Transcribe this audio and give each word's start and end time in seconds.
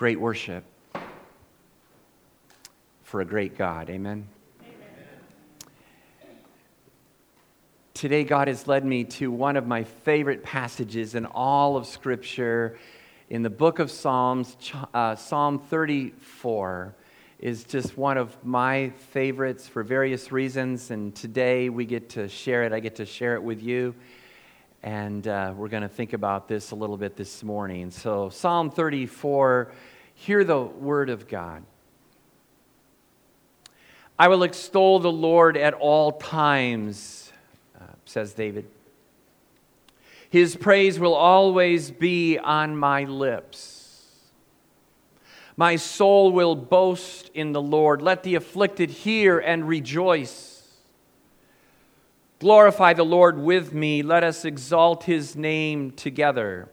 great 0.00 0.18
worship 0.18 0.64
for 3.02 3.20
a 3.20 3.24
great 3.26 3.58
God. 3.58 3.90
Amen. 3.90 4.26
Today, 7.92 8.24
God 8.24 8.48
has 8.48 8.66
led 8.66 8.82
me 8.82 9.04
to 9.04 9.30
one 9.30 9.58
of 9.58 9.66
my 9.66 9.84
favorite 9.84 10.42
passages 10.42 11.14
in 11.14 11.26
all 11.26 11.76
of 11.76 11.84
Scripture 11.84 12.78
in 13.28 13.42
the 13.42 13.50
book 13.50 13.78
of 13.78 13.90
Psalms, 13.90 14.56
uh, 14.94 15.16
Psalm 15.16 15.58
34 15.58 16.94
is 17.38 17.64
just 17.64 17.98
one 17.98 18.16
of 18.16 18.34
my 18.42 18.94
favorites 19.10 19.68
for 19.68 19.82
various 19.82 20.32
reasons. 20.32 20.90
And 20.90 21.14
today 21.14 21.68
we 21.68 21.84
get 21.84 22.08
to 22.10 22.26
share 22.26 22.62
it. 22.62 22.72
I 22.72 22.80
get 22.80 22.96
to 22.96 23.04
share 23.04 23.34
it 23.34 23.42
with 23.42 23.62
you. 23.62 23.94
And 24.82 25.28
uh, 25.28 25.52
we're 25.54 25.68
going 25.68 25.82
to 25.82 25.90
think 25.90 26.14
about 26.14 26.48
this 26.48 26.70
a 26.70 26.74
little 26.74 26.96
bit 26.96 27.14
this 27.14 27.42
morning. 27.42 27.90
So, 27.90 28.30
Psalm 28.30 28.70
34, 28.70 29.72
hear 30.20 30.44
the 30.44 30.60
word 30.60 31.08
of 31.08 31.28
God. 31.28 31.62
I 34.18 34.28
will 34.28 34.42
extol 34.42 34.98
the 34.98 35.10
Lord 35.10 35.56
at 35.56 35.72
all 35.72 36.12
times, 36.12 37.32
uh, 37.80 37.84
says 38.04 38.34
David. 38.34 38.66
His 40.28 40.56
praise 40.56 41.00
will 41.00 41.14
always 41.14 41.90
be 41.90 42.38
on 42.38 42.76
my 42.76 43.04
lips. 43.04 44.08
My 45.56 45.76
soul 45.76 46.32
will 46.32 46.54
boast 46.54 47.30
in 47.32 47.52
the 47.52 47.62
Lord. 47.62 48.02
Let 48.02 48.22
the 48.22 48.34
afflicted 48.34 48.90
hear 48.90 49.38
and 49.38 49.66
rejoice. 49.66 50.68
Glorify 52.40 52.92
the 52.92 53.04
Lord 53.04 53.38
with 53.38 53.72
me. 53.72 54.02
Let 54.02 54.22
us 54.22 54.44
exalt 54.44 55.04
his 55.04 55.34
name 55.34 55.92
together. 55.92 56.68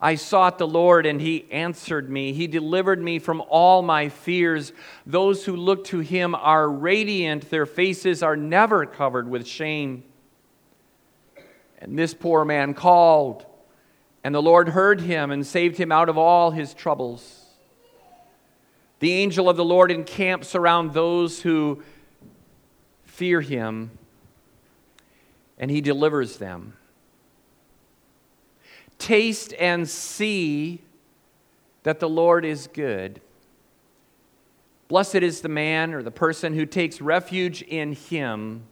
I 0.00 0.16
sought 0.16 0.58
the 0.58 0.66
Lord, 0.66 1.06
and 1.06 1.20
he 1.20 1.46
answered 1.50 2.10
me. 2.10 2.32
He 2.32 2.46
delivered 2.46 3.02
me 3.02 3.18
from 3.18 3.42
all 3.48 3.82
my 3.82 4.08
fears. 4.08 4.72
Those 5.06 5.44
who 5.44 5.56
look 5.56 5.84
to 5.86 6.00
him 6.00 6.34
are 6.34 6.68
radiant, 6.68 7.50
their 7.50 7.66
faces 7.66 8.22
are 8.22 8.36
never 8.36 8.86
covered 8.86 9.28
with 9.28 9.46
shame. 9.46 10.04
And 11.78 11.98
this 11.98 12.14
poor 12.14 12.44
man 12.44 12.74
called, 12.74 13.46
and 14.22 14.34
the 14.34 14.42
Lord 14.42 14.70
heard 14.70 15.00
him 15.00 15.30
and 15.30 15.46
saved 15.46 15.76
him 15.76 15.92
out 15.92 16.08
of 16.08 16.18
all 16.18 16.50
his 16.50 16.74
troubles. 16.74 17.44
The 19.00 19.12
angel 19.12 19.48
of 19.50 19.56
the 19.56 19.64
Lord 19.64 19.90
encamps 19.90 20.54
around 20.54 20.92
those 20.92 21.42
who 21.42 21.82
fear 23.04 23.40
him, 23.40 23.90
and 25.58 25.70
he 25.70 25.80
delivers 25.80 26.38
them. 26.38 26.74
Taste 28.98 29.52
and 29.58 29.88
see 29.88 30.80
that 31.82 32.00
the 32.00 32.08
Lord 32.08 32.44
is 32.44 32.66
good. 32.66 33.20
Blessed 34.88 35.16
is 35.16 35.40
the 35.40 35.48
man 35.48 35.94
or 35.94 36.02
the 36.02 36.10
person 36.10 36.54
who 36.54 36.66
takes 36.66 37.00
refuge 37.00 37.62
in 37.62 37.92
him. 37.92 38.64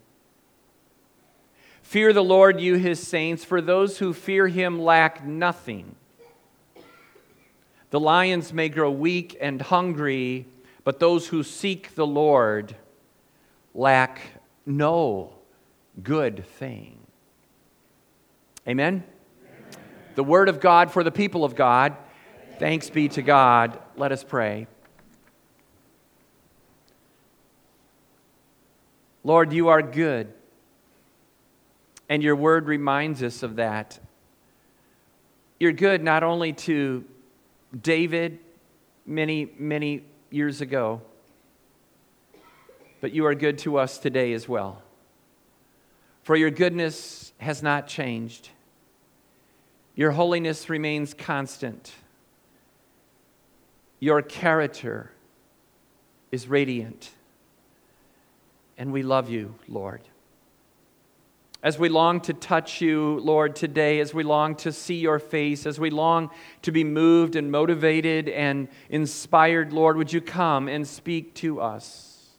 Fear 1.83 2.13
the 2.13 2.25
Lord, 2.25 2.61
you 2.61 2.77
his 2.77 3.07
saints, 3.07 3.45
for 3.45 3.61
those 3.61 3.99
who 3.99 4.13
fear 4.13 4.49
him 4.49 4.81
lack 4.81 5.27
nothing. 5.27 5.97
The 7.91 8.01
lions 8.01 8.53
may 8.53 8.71
grow 8.71 8.91
weak 8.91 9.37
and 9.41 9.61
hungry, 9.61 10.47
but 10.85 10.99
those 11.01 11.29
who 11.29 11.43
seek 11.43 11.95
the 11.95 12.07
Lord 12.07 12.75
lack 13.75 14.21
no 14.65 15.35
good 16.03 16.47
thing. 16.47 16.99
Amen? 18.67 19.05
The 20.15 20.25
word 20.25 20.49
of 20.49 20.61
God 20.61 20.91
for 20.91 21.03
the 21.03 21.11
people 21.11 21.45
of 21.45 21.55
God. 21.55 21.97
Thanks 22.59 22.91
be 22.91 23.09
to 23.11 23.23
God. 23.23 23.79
Let 23.97 24.13
us 24.13 24.23
pray. 24.23 24.67
Lord, 29.25 29.53
you 29.53 29.69
are 29.69 29.83
good. 29.83 30.33
And 32.09 32.23
your 32.23 32.37
word 32.37 32.67
reminds 32.67 33.23
us 33.23 33.43
of 33.43 33.57
that. 33.57 33.99
You're 35.59 35.73
good 35.73 36.03
not 36.03 36.23
only 36.23 36.53
to 36.53 37.05
David 37.81 38.39
many, 39.07 39.51
many 39.59 40.03
years 40.31 40.61
ago, 40.61 41.01
but 43.01 43.13
you 43.13 43.27
are 43.27 43.35
good 43.35 43.59
to 43.59 43.79
us 43.79 43.99
today 43.99 44.33
as 44.33 44.49
well. 44.49 44.83
For 46.23 46.37
your 46.37 46.51
goodness 46.51 47.33
has 47.39 47.63
not 47.63 47.87
changed, 47.87 48.51
your 49.95 50.13
holiness 50.13 50.69
remains 50.69 51.15
constant, 51.15 51.93
your 54.01 54.23
character 54.23 55.11
is 56.31 56.49
radiant, 56.49 57.11
and 58.79 58.93
we 58.93 59.03
love 59.03 59.29
you, 59.29 59.55
Lord. 59.69 60.01
As 61.63 61.79
we 61.79 61.89
long 61.89 62.21
to 62.23 62.33
touch 62.33 62.81
you, 62.81 63.21
Lord, 63.21 63.55
today, 63.55 64.01
as 64.01 64.13
we 64.13 64.25
long 64.25 64.57
to 64.57 64.73
see 64.73 64.97
your 64.97 65.21
face, 65.21 65.65
as 65.65 65.79
we 65.79 65.91
long 65.91 66.31
to 66.63 66.73
be 66.73 66.83
moved 66.83 67.37
and 67.37 67.53
motivated 67.53 68.29
and 68.29 68.67
inspired, 68.91 69.73
Lord, 69.73 69.97
would 69.97 70.13
you 70.13 70.21
come 70.21 70.67
and 70.67 70.89
speak 70.89 71.35
to 71.35 71.61
us? 71.61 72.31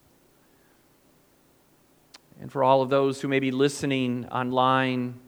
And 2.41 2.51
for 2.51 2.65
all 2.65 2.81
of 2.81 2.89
those 2.89 3.21
who 3.21 3.29
may 3.29 3.39
be 3.39 3.51
listening 3.51 4.27
online 4.29 5.21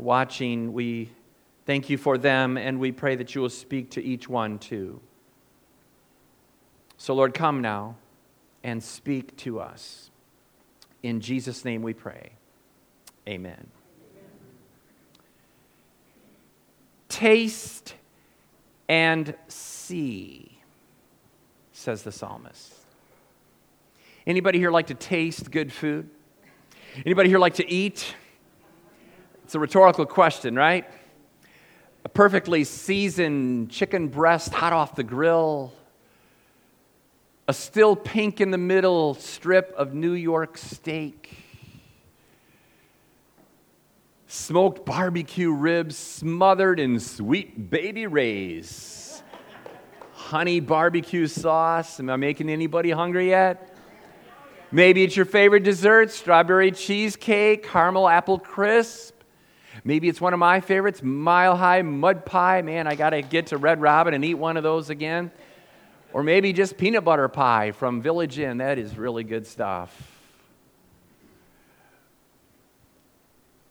watching, 0.00 0.72
we 0.72 1.10
thank 1.66 1.90
you 1.90 1.98
for 1.98 2.18
them 2.18 2.56
and 2.56 2.80
we 2.80 2.92
pray 2.92 3.16
that 3.16 3.34
you 3.34 3.40
will 3.40 3.50
speak 3.50 3.90
to 3.92 4.02
each 4.02 4.28
one 4.28 4.58
too. 4.58 5.00
So, 6.96 7.14
Lord, 7.14 7.34
come 7.34 7.60
now 7.60 7.96
and 8.64 8.82
speak 8.82 9.36
to 9.38 9.60
us. 9.60 10.10
In 11.02 11.20
Jesus' 11.20 11.64
name 11.64 11.82
we 11.82 11.94
pray. 11.94 12.32
Amen. 13.28 13.68
Taste 17.08 17.94
and 18.88 19.34
see, 19.48 20.60
says 21.72 22.02
the 22.02 22.12
psalmist. 22.12 22.74
Anybody 24.26 24.58
here 24.58 24.70
like 24.70 24.88
to 24.88 24.94
taste 24.94 25.50
good 25.50 25.72
food? 25.72 26.08
Anybody 27.06 27.28
here 27.28 27.38
like 27.38 27.54
to 27.54 27.70
eat? 27.70 28.14
It's 29.48 29.54
a 29.54 29.58
rhetorical 29.58 30.04
question, 30.04 30.54
right? 30.56 30.84
A 32.04 32.08
perfectly 32.10 32.64
seasoned 32.64 33.70
chicken 33.70 34.08
breast 34.08 34.52
hot 34.52 34.74
off 34.74 34.94
the 34.94 35.02
grill, 35.02 35.72
a 37.48 37.54
still 37.54 37.96
pink 37.96 38.42
in 38.42 38.50
the 38.50 38.58
middle 38.58 39.14
strip 39.14 39.72
of 39.74 39.94
New 39.94 40.12
York 40.12 40.58
steak 40.58 41.34
smoked 44.26 44.84
barbecue 44.84 45.50
ribs 45.50 45.96
smothered 45.96 46.78
in 46.78 47.00
Sweet 47.00 47.70
Baby 47.70 48.06
Ray's, 48.06 49.22
honey 50.12 50.60
barbecue 50.60 51.26
sauce. 51.26 51.98
Am 51.98 52.10
I 52.10 52.16
making 52.16 52.50
anybody 52.50 52.90
hungry 52.90 53.30
yet? 53.30 53.74
Maybe 54.70 55.04
it's 55.04 55.16
your 55.16 55.24
favorite 55.24 55.62
dessert 55.62 56.10
strawberry 56.10 56.70
cheesecake, 56.70 57.66
caramel 57.66 58.10
apple 58.10 58.38
crisp. 58.38 59.17
Maybe 59.84 60.08
it's 60.08 60.20
one 60.20 60.32
of 60.32 60.38
my 60.38 60.60
favorites, 60.60 61.02
mile 61.02 61.56
high 61.56 61.82
mud 61.82 62.24
pie. 62.24 62.62
Man, 62.62 62.86
I 62.86 62.94
got 62.94 63.10
to 63.10 63.22
get 63.22 63.48
to 63.48 63.56
Red 63.56 63.80
Robin 63.80 64.14
and 64.14 64.24
eat 64.24 64.34
one 64.34 64.56
of 64.56 64.62
those 64.62 64.90
again. 64.90 65.30
Or 66.12 66.22
maybe 66.22 66.52
just 66.52 66.78
peanut 66.78 67.04
butter 67.04 67.28
pie 67.28 67.72
from 67.72 68.00
Village 68.00 68.38
Inn. 68.38 68.58
That 68.58 68.78
is 68.78 68.96
really 68.96 69.24
good 69.24 69.46
stuff. 69.46 69.94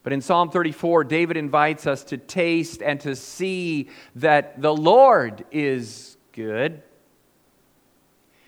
But 0.04 0.14
in 0.14 0.22
Psalm 0.22 0.52
34, 0.52 1.04
David 1.04 1.36
invites 1.36 1.86
us 1.86 2.04
to 2.06 2.18
taste 2.18 2.82
and 2.82 3.00
to 3.02 3.16
see 3.16 3.90
that 4.16 4.62
the 4.62 4.74
Lord 4.74 5.44
is 5.52 6.16
good. 6.32 6.82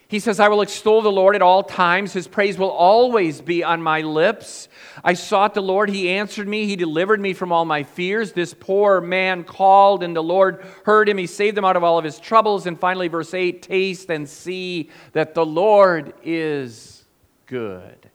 He 0.10 0.18
says, 0.18 0.40
I 0.40 0.48
will 0.48 0.64
extol 0.64 1.04
the 1.04 1.12
Lord 1.12 1.36
at 1.36 1.44
all 1.44 1.62
times. 1.62 2.14
His 2.14 2.28
praise 2.28 2.58
will 2.58 2.72
always 2.72 3.42
be 3.42 3.64
on 3.64 3.80
my 3.84 4.02
lips. 4.02 4.68
I 5.04 5.14
sought 5.14 5.54
the 5.54 5.62
Lord. 5.62 5.88
He 5.88 6.10
answered 6.10 6.48
me. 6.48 6.66
He 6.66 6.76
delivered 6.76 7.22
me 7.22 7.34
from 7.34 7.52
all 7.52 7.64
my 7.64 7.84
fears. 7.84 8.32
This 8.32 8.56
poor 8.56 9.02
man 9.02 9.44
called, 9.44 10.02
and 10.02 10.16
the 10.16 10.24
Lord 10.24 10.66
heard 10.84 11.08
him. 11.08 11.20
He 11.20 11.28
saved 11.28 11.56
him 11.56 11.64
out 11.64 11.76
of 11.76 11.84
all 11.84 12.00
of 12.00 12.04
his 12.04 12.20
troubles. 12.20 12.66
And 12.66 12.80
finally, 12.80 13.08
verse 13.08 13.36
8 13.36 13.62
taste 13.62 14.10
and 14.10 14.28
see 14.28 14.90
that 15.12 15.36
the 15.36 15.46
Lord 15.46 16.16
is 16.24 17.06
good. 17.46 18.10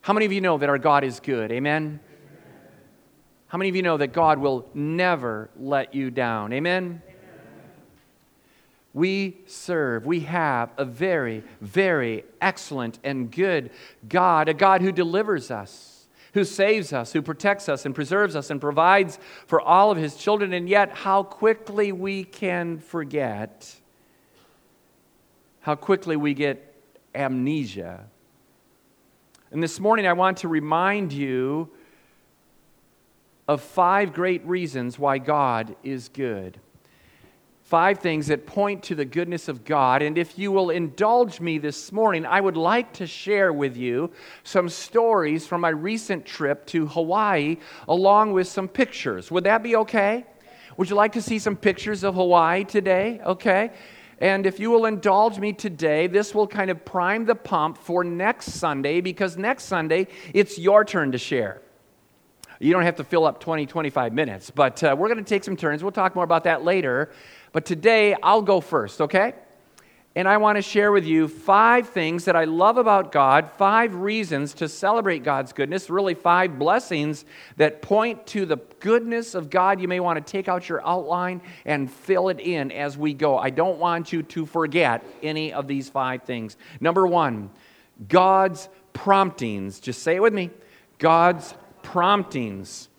How 0.00 0.12
many 0.12 0.26
of 0.26 0.32
you 0.32 0.40
know 0.40 0.58
that 0.58 0.68
our 0.68 0.78
God 0.78 1.04
is 1.04 1.20
good? 1.20 1.52
Amen? 1.52 2.00
How 3.46 3.58
many 3.58 3.68
of 3.68 3.76
you 3.76 3.82
know 3.82 3.96
that 3.96 4.12
God 4.12 4.40
will 4.40 4.68
never 4.74 5.50
let 5.56 5.94
you 5.94 6.10
down? 6.10 6.52
Amen? 6.52 7.00
We 8.92 9.38
serve, 9.46 10.04
we 10.04 10.20
have 10.20 10.70
a 10.76 10.84
very, 10.84 11.44
very 11.60 12.24
excellent 12.40 12.98
and 13.04 13.30
good 13.30 13.70
God, 14.08 14.48
a 14.48 14.54
God 14.54 14.82
who 14.82 14.90
delivers 14.90 15.50
us. 15.50 15.96
who 16.34 16.44
saves 16.44 16.92
us, 16.92 17.12
who 17.12 17.22
protects 17.22 17.68
us 17.68 17.84
and 17.84 17.94
preserves 17.94 18.36
us 18.36 18.50
and 18.50 18.60
provides 18.60 19.18
for 19.46 19.60
all 19.60 19.90
of 19.90 19.98
his 19.98 20.16
children, 20.16 20.52
and 20.52 20.68
yet 20.68 20.92
how 20.92 21.22
quickly 21.22 21.92
we 21.92 22.24
can 22.24 22.78
forget, 22.78 23.74
how 25.60 25.74
quickly 25.74 26.16
we 26.16 26.34
get 26.34 26.74
amnesia. 27.14 28.04
And 29.50 29.62
this 29.62 29.80
morning 29.80 30.06
I 30.06 30.12
want 30.12 30.38
to 30.38 30.48
remind 30.48 31.12
you 31.12 31.70
of 33.48 33.60
five 33.60 34.12
great 34.12 34.46
reasons 34.46 34.98
why 34.98 35.18
God 35.18 35.74
is 35.82 36.08
good 36.08 36.60
five 37.70 38.00
things 38.00 38.26
that 38.26 38.46
point 38.46 38.82
to 38.82 38.96
the 38.96 39.04
goodness 39.04 39.46
of 39.46 39.64
God. 39.64 40.02
And 40.02 40.18
if 40.18 40.36
you 40.36 40.50
will 40.50 40.70
indulge 40.70 41.40
me 41.40 41.56
this 41.56 41.92
morning, 41.92 42.26
I 42.26 42.40
would 42.40 42.56
like 42.56 42.92
to 42.94 43.06
share 43.06 43.52
with 43.52 43.76
you 43.76 44.10
some 44.42 44.68
stories 44.68 45.46
from 45.46 45.60
my 45.60 45.68
recent 45.68 46.26
trip 46.26 46.66
to 46.66 46.88
Hawaii, 46.88 47.58
along 47.86 48.32
with 48.32 48.48
some 48.48 48.66
pictures. 48.66 49.30
Would 49.30 49.44
that 49.44 49.62
be 49.62 49.76
okay? 49.76 50.26
Would 50.78 50.90
you 50.90 50.96
like 50.96 51.12
to 51.12 51.22
see 51.22 51.38
some 51.38 51.54
pictures 51.54 52.02
of 52.02 52.16
Hawaii 52.16 52.64
today? 52.64 53.20
Okay. 53.24 53.70
And 54.18 54.46
if 54.46 54.58
you 54.58 54.72
will 54.72 54.86
indulge 54.86 55.38
me 55.38 55.52
today, 55.52 56.08
this 56.08 56.34
will 56.34 56.48
kind 56.48 56.72
of 56.72 56.84
prime 56.84 57.24
the 57.24 57.36
pump 57.36 57.78
for 57.78 58.02
next 58.02 58.50
Sunday 58.50 59.00
because 59.00 59.36
next 59.36 59.66
Sunday 59.66 60.08
it's 60.34 60.58
your 60.58 60.84
turn 60.84 61.12
to 61.12 61.18
share. 61.18 61.62
You 62.62 62.74
don't 62.74 62.82
have 62.82 62.96
to 62.96 63.04
fill 63.04 63.24
up 63.24 63.40
20, 63.40 63.64
25 63.64 64.12
minutes, 64.12 64.50
but 64.50 64.84
uh, 64.84 64.94
we're 64.98 65.08
going 65.08 65.24
to 65.24 65.28
take 65.28 65.44
some 65.44 65.56
turns. 65.56 65.82
We'll 65.82 65.92
talk 65.92 66.14
more 66.14 66.24
about 66.24 66.44
that 66.44 66.62
later. 66.62 67.10
But 67.52 67.64
today, 67.64 68.14
I'll 68.22 68.42
go 68.42 68.60
first, 68.60 69.00
okay? 69.00 69.34
And 70.16 70.28
I 70.28 70.38
want 70.38 70.56
to 70.56 70.62
share 70.62 70.90
with 70.90 71.04
you 71.04 71.28
five 71.28 71.88
things 71.88 72.24
that 72.24 72.34
I 72.34 72.44
love 72.44 72.76
about 72.76 73.12
God, 73.12 73.48
five 73.56 73.94
reasons 73.94 74.54
to 74.54 74.68
celebrate 74.68 75.22
God's 75.22 75.52
goodness, 75.52 75.88
really 75.88 76.14
five 76.14 76.58
blessings 76.58 77.24
that 77.58 77.80
point 77.80 78.26
to 78.28 78.44
the 78.44 78.56
goodness 78.80 79.36
of 79.36 79.50
God. 79.50 79.80
You 79.80 79.86
may 79.86 80.00
want 80.00 80.24
to 80.24 80.32
take 80.32 80.48
out 80.48 80.68
your 80.68 80.84
outline 80.84 81.40
and 81.64 81.90
fill 81.90 82.28
it 82.28 82.40
in 82.40 82.72
as 82.72 82.98
we 82.98 83.14
go. 83.14 83.38
I 83.38 83.50
don't 83.50 83.78
want 83.78 84.12
you 84.12 84.24
to 84.24 84.46
forget 84.46 85.04
any 85.22 85.52
of 85.52 85.68
these 85.68 85.88
five 85.88 86.24
things. 86.24 86.56
Number 86.80 87.06
one, 87.06 87.48
God's 88.08 88.68
promptings. 88.92 89.78
Just 89.78 90.02
say 90.02 90.16
it 90.16 90.22
with 90.22 90.34
me 90.34 90.50
God's 90.98 91.54
promptings. 91.82 92.89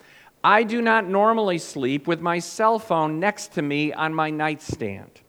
I 0.43 0.63
do 0.63 0.81
not 0.81 1.07
normally 1.07 1.57
sleep 1.57 2.07
with 2.07 2.21
my 2.21 2.39
cell 2.39 2.79
phone 2.79 3.19
next 3.19 3.53
to 3.53 3.61
me 3.61 3.93
on 3.93 4.13
my 4.13 4.29
nightstand. 4.29 5.21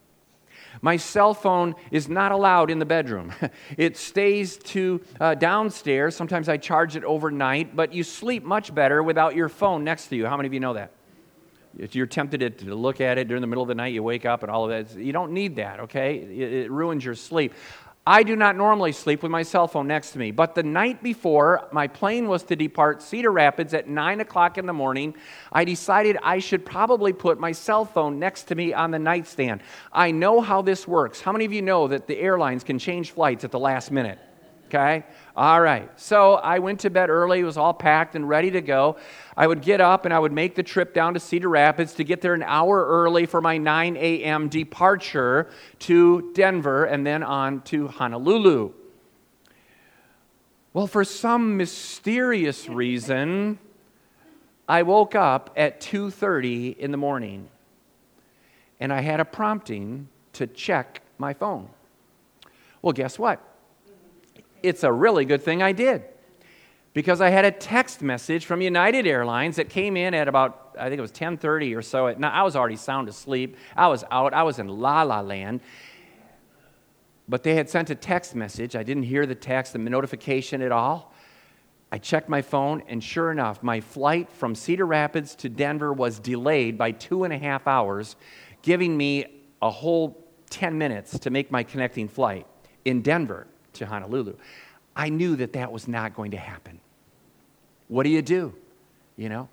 My 0.81 0.97
cell 0.97 1.35
phone 1.35 1.75
is 1.91 2.09
not 2.09 2.32
allowed 2.32 2.70
in 2.70 2.79
the 2.79 2.87
bedroom. 2.87 3.32
It 3.76 3.97
stays 3.97 4.56
to 4.59 5.00
uh, 5.20 5.35
downstairs. 5.35 6.17
Sometimes 6.17 6.49
I 6.49 6.56
charge 6.56 6.97
it 6.97 7.05
overnight, 7.05 7.76
but 7.76 7.93
you 7.93 8.05
sleep 8.05 8.44
much 8.44 8.75
better 8.75 9.03
without 9.03 9.35
your 9.35 9.49
phone 9.49 9.85
next 9.85 10.09
to 10.09 10.17
you. 10.17 10.26
How 10.26 10.37
many 10.37 10.47
of 10.47 10.55
you 10.55 10.61
know 10.61 10.75
that? 10.75 10.93
If 11.79 11.94
you're 11.94 12.06
tempted 12.06 12.58
to 12.58 12.75
look 12.75 13.00
at 13.00 13.19
it 13.19 13.29
during 13.29 13.41
the 13.41 13.47
middle 13.47 13.62
of 13.62 13.69
the 13.69 13.75
night, 13.75 13.94
you 13.94 14.03
wake 14.03 14.26
up 14.26 14.43
and 14.43 14.50
all 14.50 14.70
of 14.70 14.70
that. 14.70 14.99
You 14.99 15.12
don't 15.12 15.32
need 15.32 15.56
that, 15.56 15.81
okay? 15.81 16.17
It 16.17 16.70
ruins 16.70 17.05
your 17.05 17.15
sleep. 17.15 17.55
I 18.04 18.25
do 18.25 18.34
not 18.34 18.56
normally 18.56 18.90
sleep 18.90 19.22
with 19.22 19.31
my 19.31 19.44
cell 19.44 19.69
phone 19.69 19.87
next 19.87 20.10
to 20.12 20.19
me, 20.19 20.32
but 20.32 20.56
the 20.56 20.64
night 20.64 21.04
before 21.04 21.69
my 21.70 21.87
plane 21.87 22.26
was 22.26 22.43
to 22.44 22.56
depart 22.56 23.00
Cedar 23.00 23.31
Rapids 23.31 23.75
at 23.75 23.88
9 23.88 24.20
o'clock 24.20 24.58
in 24.58 24.66
the 24.66 24.72
morning, 24.72 25.14
I 25.52 25.64
decided 25.64 26.19
I 26.20 26.40
should 26.40 26.66
probably 26.66 27.12
put 27.12 27.38
my 27.38 27.52
cell 27.52 27.84
phone 27.84 28.19
next 28.19 28.44
to 28.44 28.56
me 28.56 28.72
on 28.72 28.90
the 28.90 28.99
nightstand. 28.99 29.62
I 29.93 30.10
know 30.10 30.40
how 30.40 30.62
this 30.62 30.88
works. 30.88 31.20
How 31.20 31.31
many 31.31 31.44
of 31.44 31.52
you 31.52 31.62
know 31.62 31.87
that 31.87 32.08
the 32.08 32.19
airlines 32.19 32.64
can 32.64 32.76
change 32.81 33.12
flights 33.12 33.44
at 33.44 33.52
the 33.52 33.60
last 33.60 33.93
minute? 33.93 34.19
Okay? 34.72 35.04
All 35.36 35.60
right. 35.60 35.90
So 36.00 36.36
I 36.36 36.58
went 36.58 36.80
to 36.80 36.90
bed 36.90 37.10
early. 37.10 37.40
It 37.40 37.44
was 37.44 37.58
all 37.58 37.74
packed 37.74 38.16
and 38.16 38.26
ready 38.26 38.50
to 38.52 38.62
go. 38.62 38.96
I 39.36 39.46
would 39.46 39.60
get 39.60 39.82
up 39.82 40.06
and 40.06 40.14
I 40.14 40.19
would 40.19 40.32
make 40.32 40.54
the 40.54 40.62
trip 40.62 40.94
down 40.94 41.12
to 41.12 41.20
Cedar 41.20 41.50
Rapids 41.50 41.92
to 41.94 42.04
get 42.04 42.22
there 42.22 42.32
an 42.32 42.42
hour 42.42 42.86
early 42.86 43.26
for 43.26 43.42
my 43.42 43.58
9 43.58 43.96
a.m. 43.98 44.48
departure 44.48 45.50
to 45.80 46.32
Denver 46.32 46.86
and 46.86 47.06
then 47.06 47.22
on 47.22 47.60
to 47.64 47.88
Honolulu. 47.88 48.72
Well, 50.72 50.86
for 50.86 51.04
some 51.04 51.58
mysterious 51.58 52.66
reason, 52.66 53.58
I 54.66 54.84
woke 54.84 55.14
up 55.14 55.52
at 55.54 55.82
2:30 55.82 56.78
in 56.78 56.92
the 56.92 56.96
morning 56.96 57.50
and 58.80 58.90
I 58.90 59.02
had 59.02 59.20
a 59.20 59.26
prompting 59.26 60.08
to 60.32 60.46
check 60.46 61.02
my 61.19 61.34
phone. 61.34 61.69
Well, 62.80 62.94
guess 62.94 63.19
what? 63.19 63.51
It's 64.62 64.85
a 64.85 64.93
really 64.93 65.25
good 65.25 65.43
thing 65.43 65.62
I 65.62 65.73
did 65.73 66.05
because 66.94 67.20
I 67.20 67.31
had 67.31 67.44
a 67.44 67.50
text 67.50 68.03
message 68.03 68.44
from 68.44 68.61
United 68.61 69.06
Airlines 69.06 69.56
that 69.56 69.69
came 69.69 69.97
in 69.97 70.14
at 70.14 70.29
about 70.29 70.76
I 70.79 70.88
think 70.88 70.99
it 70.99 71.03
was 71.03 71.12
10:30 71.12 71.76
or 71.76 71.82
so. 71.82 72.09
At. 72.09 72.23
I 72.23 72.43
was 72.43 72.56
already 72.56 72.76
sound 72.76 73.09
asleep. 73.09 73.56
I 73.76 73.88
was 73.88 74.05
out. 74.11 74.32
I 74.32 74.43
was 74.43 74.59
in 74.59 74.69
La 74.69 75.03
La 75.03 75.20
Land. 75.20 75.61
But 77.29 77.43
they 77.43 77.55
had 77.55 77.69
sent 77.69 77.91
a 77.91 77.94
text 77.94 78.35
message. 78.35 78.75
I 78.75 78.82
didn't 78.82 79.05
hear 79.05 79.26
the 79.26 79.35
text, 79.35 79.75
the 79.75 79.79
notification 79.79 80.61
at 80.61 80.73
all. 80.73 81.12
I 81.91 81.99
checked 81.99 82.29
my 82.29 82.41
phone, 82.41 82.82
and 82.88 83.05
sure 83.05 83.31
enough, 83.31 83.62
my 83.62 83.81
flight 83.81 84.32
from 84.32 84.55
Cedar 84.55 84.87
Rapids 84.87 85.35
to 85.37 85.49
Denver 85.49 85.93
was 85.93 86.19
delayed 86.19 86.79
by 86.79 86.91
two 86.91 87.25
and 87.25 87.32
a 87.32 87.38
half 87.38 87.67
hours, 87.67 88.17
giving 88.62 88.97
me 88.97 89.26
a 89.61 89.70
whole 89.70 90.26
10 90.49 90.79
minutes 90.79 91.19
to 91.19 91.31
make 91.31 91.50
my 91.50 91.62
connecting 91.62 92.08
flight 92.08 92.47
in 92.85 93.03
Denver 93.03 93.47
to 93.74 93.86
Honolulu. 93.86 94.36
I 94.94 95.08
knew 95.08 95.36
that 95.36 95.54
that 95.54 95.72
was 95.72 95.88
not 95.88 96.14
going 96.14 96.32
to 96.32 96.36
happen. 96.36 96.80
What 97.88 98.04
do 98.04 98.10
you 98.10 98.22
do? 98.22 98.54
You 99.16 99.28
know? 99.28 99.48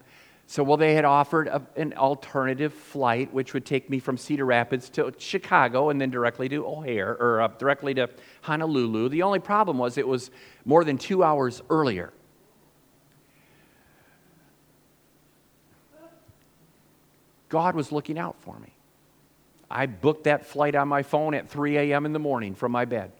So, 0.47 0.63
well, 0.63 0.77
they 0.77 0.95
had 0.95 1.05
offered 1.05 1.47
a, 1.47 1.61
an 1.75 1.93
alternative 1.93 2.73
flight, 2.73 3.31
which 3.31 3.53
would 3.53 3.65
take 3.65 3.87
me 3.89 3.99
from 3.99 4.17
Cedar 4.17 4.45
Rapids 4.45 4.89
to 4.91 5.13
Chicago 5.19 5.89
and 5.89 6.01
then 6.01 6.09
directly 6.09 6.49
to 6.49 6.65
O'Hare, 6.65 7.15
or 7.19 7.41
uh, 7.41 7.47
directly 7.59 7.93
to 7.93 8.09
Honolulu. 8.41 9.09
The 9.09 9.21
only 9.21 9.39
problem 9.39 9.77
was 9.77 9.97
it 9.97 10.07
was 10.07 10.31
more 10.65 10.83
than 10.83 10.97
two 10.97 11.23
hours 11.23 11.61
earlier. 11.69 12.11
God 17.49 17.75
was 17.75 17.91
looking 17.91 18.17
out 18.17 18.35
for 18.41 18.57
me. 18.59 18.73
I 19.69 19.85
booked 19.85 20.23
that 20.23 20.47
flight 20.47 20.73
on 20.73 20.87
my 20.87 21.03
phone 21.03 21.35
at 21.35 21.49
3 21.49 21.77
a.m. 21.77 22.07
in 22.07 22.13
the 22.13 22.19
morning 22.19 22.55
from 22.55 22.71
my 22.71 22.85
bed 22.85 23.11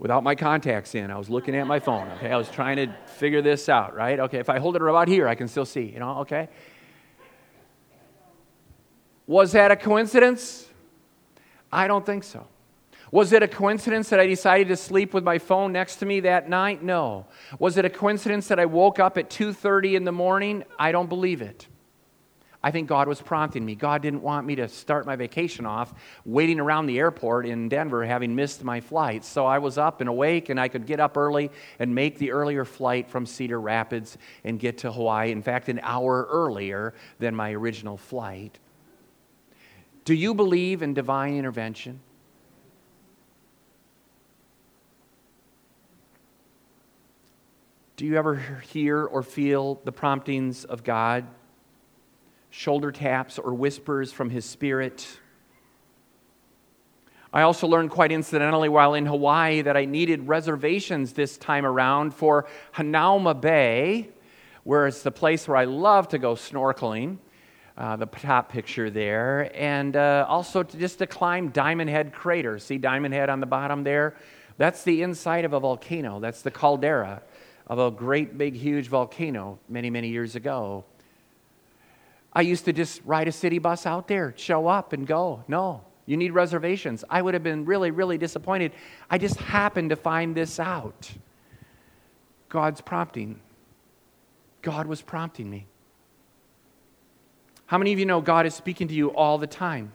without 0.00 0.24
my 0.24 0.34
contacts 0.34 0.94
in. 0.94 1.10
I 1.10 1.18
was 1.18 1.28
looking 1.28 1.54
at 1.54 1.66
my 1.66 1.78
phone, 1.78 2.08
okay? 2.16 2.32
I 2.32 2.36
was 2.36 2.48
trying 2.48 2.76
to 2.76 2.88
figure 3.06 3.42
this 3.42 3.68
out, 3.68 3.94
right? 3.94 4.18
Okay, 4.18 4.38
if 4.38 4.48
I 4.48 4.58
hold 4.58 4.74
it 4.74 4.82
about 4.82 5.06
here, 5.06 5.28
I 5.28 5.34
can 5.34 5.46
still 5.46 5.66
see, 5.66 5.82
you 5.82 6.00
know, 6.00 6.20
okay? 6.20 6.48
Was 9.26 9.52
that 9.52 9.70
a 9.70 9.76
coincidence? 9.76 10.66
I 11.70 11.86
don't 11.86 12.04
think 12.04 12.24
so. 12.24 12.48
Was 13.12 13.32
it 13.32 13.42
a 13.42 13.48
coincidence 13.48 14.08
that 14.08 14.20
I 14.20 14.26
decided 14.26 14.68
to 14.68 14.76
sleep 14.76 15.12
with 15.12 15.22
my 15.22 15.38
phone 15.38 15.72
next 15.72 15.96
to 15.96 16.06
me 16.06 16.20
that 16.20 16.48
night? 16.48 16.82
No. 16.82 17.26
Was 17.58 17.76
it 17.76 17.84
a 17.84 17.90
coincidence 17.90 18.48
that 18.48 18.58
I 18.58 18.66
woke 18.66 18.98
up 18.98 19.18
at 19.18 19.28
2:30 19.28 19.96
in 19.96 20.04
the 20.04 20.12
morning? 20.12 20.64
I 20.78 20.92
don't 20.92 21.08
believe 21.08 21.42
it. 21.42 21.66
I 22.62 22.70
think 22.70 22.88
God 22.88 23.08
was 23.08 23.22
prompting 23.22 23.64
me. 23.64 23.74
God 23.74 24.02
didn't 24.02 24.20
want 24.20 24.46
me 24.46 24.56
to 24.56 24.68
start 24.68 25.06
my 25.06 25.16
vacation 25.16 25.64
off 25.64 25.94
waiting 26.26 26.60
around 26.60 26.86
the 26.86 26.98
airport 26.98 27.46
in 27.46 27.70
Denver 27.70 28.04
having 28.04 28.34
missed 28.34 28.62
my 28.62 28.80
flight. 28.80 29.24
So 29.24 29.46
I 29.46 29.58
was 29.58 29.78
up 29.78 30.00
and 30.00 30.10
awake 30.10 30.50
and 30.50 30.60
I 30.60 30.68
could 30.68 30.84
get 30.84 31.00
up 31.00 31.16
early 31.16 31.50
and 31.78 31.94
make 31.94 32.18
the 32.18 32.32
earlier 32.32 32.66
flight 32.66 33.08
from 33.08 33.24
Cedar 33.24 33.58
Rapids 33.58 34.18
and 34.44 34.60
get 34.60 34.78
to 34.78 34.92
Hawaii. 34.92 35.32
In 35.32 35.42
fact, 35.42 35.70
an 35.70 35.80
hour 35.82 36.26
earlier 36.30 36.92
than 37.18 37.34
my 37.34 37.52
original 37.52 37.96
flight. 37.96 38.58
Do 40.04 40.12
you 40.12 40.34
believe 40.34 40.82
in 40.82 40.92
divine 40.92 41.36
intervention? 41.36 42.00
Do 47.96 48.04
you 48.04 48.16
ever 48.16 48.62
hear 48.68 49.04
or 49.04 49.22
feel 49.22 49.80
the 49.84 49.92
promptings 49.92 50.64
of 50.64 50.84
God 50.84 51.26
shoulder 52.50 52.92
taps 52.92 53.38
or 53.38 53.54
whispers 53.54 54.12
from 54.12 54.30
his 54.30 54.44
spirit. 54.44 55.06
I 57.32 57.42
also 57.42 57.66
learned 57.66 57.90
quite 57.90 58.10
incidentally 58.10 58.68
while 58.68 58.94
in 58.94 59.06
Hawaii 59.06 59.62
that 59.62 59.76
I 59.76 59.84
needed 59.84 60.26
reservations 60.26 61.12
this 61.12 61.38
time 61.38 61.64
around 61.64 62.12
for 62.12 62.46
Hanauma 62.74 63.40
Bay, 63.40 64.08
where 64.64 64.88
it's 64.88 65.02
the 65.02 65.12
place 65.12 65.46
where 65.46 65.56
I 65.56 65.64
love 65.64 66.08
to 66.08 66.18
go 66.18 66.34
snorkeling. 66.34 67.18
Uh, 67.76 67.96
the 67.96 68.04
top 68.04 68.52
picture 68.52 68.90
there, 68.90 69.50
and 69.54 69.96
uh, 69.96 70.26
also 70.28 70.62
to 70.62 70.76
just 70.76 70.98
to 70.98 71.06
climb 71.06 71.48
Diamond 71.48 71.88
Head 71.88 72.12
Crater. 72.12 72.58
See 72.58 72.76
Diamond 72.76 73.14
Head 73.14 73.30
on 73.30 73.40
the 73.40 73.46
bottom 73.46 73.84
there? 73.84 74.16
That's 74.58 74.84
the 74.84 75.00
inside 75.00 75.46
of 75.46 75.54
a 75.54 75.60
volcano. 75.60 76.20
That's 76.20 76.42
the 76.42 76.50
caldera 76.50 77.22
of 77.66 77.78
a 77.78 77.90
great 77.90 78.36
big 78.36 78.54
huge 78.54 78.88
volcano 78.88 79.58
many, 79.66 79.88
many 79.88 80.08
years 80.08 80.36
ago. 80.36 80.84
I 82.32 82.42
used 82.42 82.64
to 82.66 82.72
just 82.72 83.00
ride 83.04 83.28
a 83.28 83.32
city 83.32 83.58
bus 83.58 83.86
out 83.86 84.08
there, 84.08 84.34
show 84.36 84.68
up 84.68 84.92
and 84.92 85.06
go. 85.06 85.44
No, 85.48 85.82
you 86.06 86.16
need 86.16 86.32
reservations. 86.32 87.04
I 87.10 87.22
would 87.22 87.34
have 87.34 87.42
been 87.42 87.64
really, 87.64 87.90
really 87.90 88.18
disappointed. 88.18 88.72
I 89.10 89.18
just 89.18 89.36
happened 89.36 89.90
to 89.90 89.96
find 89.96 90.34
this 90.34 90.60
out. 90.60 91.10
God's 92.48 92.80
prompting. 92.80 93.40
God 94.62 94.86
was 94.86 95.02
prompting 95.02 95.48
me. 95.48 95.66
How 97.66 97.78
many 97.78 97.92
of 97.92 97.98
you 97.98 98.06
know 98.06 98.20
God 98.20 98.46
is 98.46 98.54
speaking 98.54 98.88
to 98.88 98.94
you 98.94 99.08
all 99.10 99.38
the 99.38 99.46
time? 99.46 99.92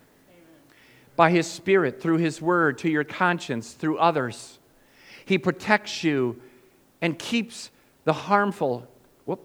By 1.15 1.31
His 1.31 1.47
Spirit, 1.47 2.01
through 2.01 2.17
His 2.17 2.41
Word, 2.41 2.77
to 2.79 2.89
your 2.89 3.03
conscience, 3.03 3.73
through 3.73 3.97
others. 3.97 4.59
He 5.25 5.37
protects 5.37 6.03
you 6.03 6.41
and 7.01 7.17
keeps 7.17 7.71
the 8.03 8.13
harmful. 8.13 8.87
Whoop, 9.25 9.41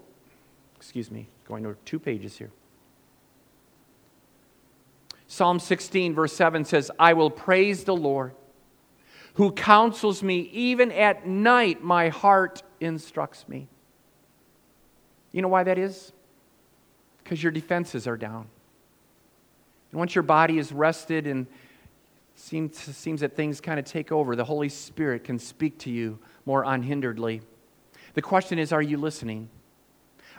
excuse 0.76 1.10
me, 1.10 1.26
going 1.46 1.66
over 1.66 1.76
two 1.84 1.98
pages 1.98 2.36
here. 2.36 2.50
Psalm 5.32 5.60
16, 5.60 6.12
verse 6.12 6.32
7 6.32 6.64
says, 6.64 6.90
I 6.98 7.12
will 7.12 7.30
praise 7.30 7.84
the 7.84 7.94
Lord 7.94 8.32
who 9.34 9.52
counsels 9.52 10.24
me. 10.24 10.50
Even 10.52 10.90
at 10.90 11.24
night, 11.24 11.84
my 11.84 12.08
heart 12.08 12.64
instructs 12.80 13.48
me. 13.48 13.68
You 15.30 15.40
know 15.40 15.46
why 15.46 15.62
that 15.62 15.78
is? 15.78 16.12
Because 17.22 17.40
your 17.40 17.52
defenses 17.52 18.08
are 18.08 18.16
down. 18.16 18.48
And 19.92 20.00
once 20.00 20.16
your 20.16 20.24
body 20.24 20.58
is 20.58 20.72
rested 20.72 21.28
and 21.28 21.46
seems, 22.34 22.76
seems 22.76 23.20
that 23.20 23.36
things 23.36 23.60
kind 23.60 23.78
of 23.78 23.84
take 23.84 24.10
over, 24.10 24.34
the 24.34 24.44
Holy 24.44 24.68
Spirit 24.68 25.22
can 25.22 25.38
speak 25.38 25.78
to 25.78 25.90
you 25.90 26.18
more 26.44 26.64
unhinderedly. 26.64 27.42
The 28.14 28.22
question 28.22 28.58
is 28.58 28.72
are 28.72 28.82
you 28.82 28.96
listening? 28.96 29.48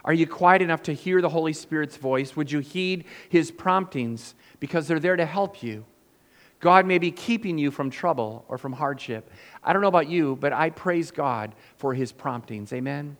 Are 0.04 0.14
you 0.14 0.26
quiet 0.28 0.62
enough 0.62 0.84
to 0.84 0.94
hear 0.94 1.22
the 1.22 1.30
Holy 1.30 1.54
Spirit's 1.54 1.98
voice? 1.98 2.36
Would 2.36 2.52
you 2.52 2.60
heed 2.60 3.06
his 3.30 3.52
promptings 3.52 4.36
because 4.60 4.88
they're 4.88 5.00
there 5.00 5.16
to 5.16 5.26
help 5.26 5.62
you? 5.62 5.86
God 6.60 6.86
may 6.86 7.00
be 7.00 7.12
keeping 7.12 7.58
you 7.58 7.72
from 7.72 7.90
trouble 7.90 8.46
or 8.48 8.58
from 8.58 8.74
hardship. 8.74 9.32
I 9.64 9.74
don't 9.74 9.82
know 9.82 9.88
about 9.88 10.10
you, 10.10 10.38
but 10.40 10.54
I 10.54 10.70
praise 10.70 11.12
God 11.12 11.56
for 11.78 11.94
his 11.94 12.12
promptings. 12.12 12.72
Amen? 12.72 13.18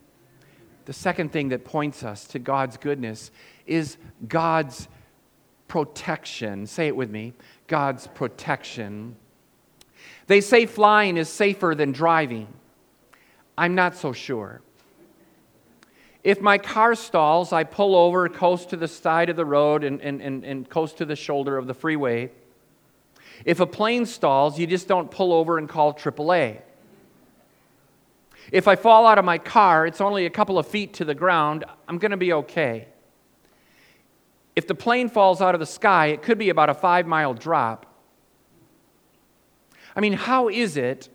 The 0.86 0.94
second 0.94 1.32
thing 1.32 1.50
that 1.50 1.66
points 1.66 2.04
us 2.04 2.26
to 2.28 2.40
God's 2.40 2.78
goodness 2.78 3.32
is 3.66 3.98
God's 4.28 4.88
protection. 5.68 6.68
Say 6.68 6.88
it 6.88 6.96
with 6.96 7.10
me 7.10 7.34
God's 7.68 8.08
protection. 8.08 9.16
They 10.28 10.42
say 10.42 10.66
flying 10.66 11.18
is 11.18 11.30
safer 11.30 11.74
than 11.76 11.92
driving. 11.92 12.48
I'm 13.58 13.76
not 13.76 13.96
so 13.96 14.14
sure. 14.14 14.62
If 16.24 16.40
my 16.40 16.58
car 16.58 16.94
stalls, 16.96 17.52
I 17.52 17.64
pull 17.64 17.96
over, 17.96 18.30
coast 18.30 18.70
to 18.70 18.78
the 18.78 18.88
side 18.88 19.30
of 19.30 19.36
the 19.36 19.46
road, 19.46 19.84
and, 19.84 20.00
and, 20.02 20.22
and, 20.22 20.44
and 20.44 20.70
coast 20.70 20.98
to 20.98 21.06
the 21.06 21.16
shoulder 21.16 21.58
of 21.58 21.66
the 21.66 21.74
freeway. 21.74 22.32
If 23.44 23.60
a 23.60 23.66
plane 23.66 24.06
stalls, 24.06 24.60
you 24.60 24.68
just 24.68 24.88
don't 24.88 25.10
pull 25.10 25.34
over 25.34 25.58
and 25.58 25.68
call 25.68 25.94
AAA. 25.94 26.62
If 28.52 28.68
I 28.68 28.76
fall 28.76 29.08
out 29.08 29.18
of 29.18 29.26
my 29.26 29.38
car, 29.38 29.88
it's 29.88 30.02
only 30.02 30.26
a 30.26 30.30
couple 30.30 30.60
of 30.60 30.68
feet 30.68 30.94
to 30.96 31.06
the 31.06 31.16
ground, 31.16 31.66
I'm 31.88 31.98
going 31.98 32.12
to 32.12 32.18
be 32.18 32.34
okay. 32.34 32.88
If 34.56 34.68
the 34.68 34.76
plane 34.76 35.10
falls 35.10 35.42
out 35.42 35.56
of 35.56 35.60
the 35.60 35.66
sky, 35.66 36.08
it 36.08 36.22
could 36.22 36.38
be 36.38 36.50
about 36.50 36.70
a 36.70 36.74
five 36.74 37.08
mile 37.08 37.34
drop. 37.34 37.86
I 39.96 40.02
mean, 40.02 40.14
how 40.14 40.50
is 40.50 40.78
it 40.78 41.10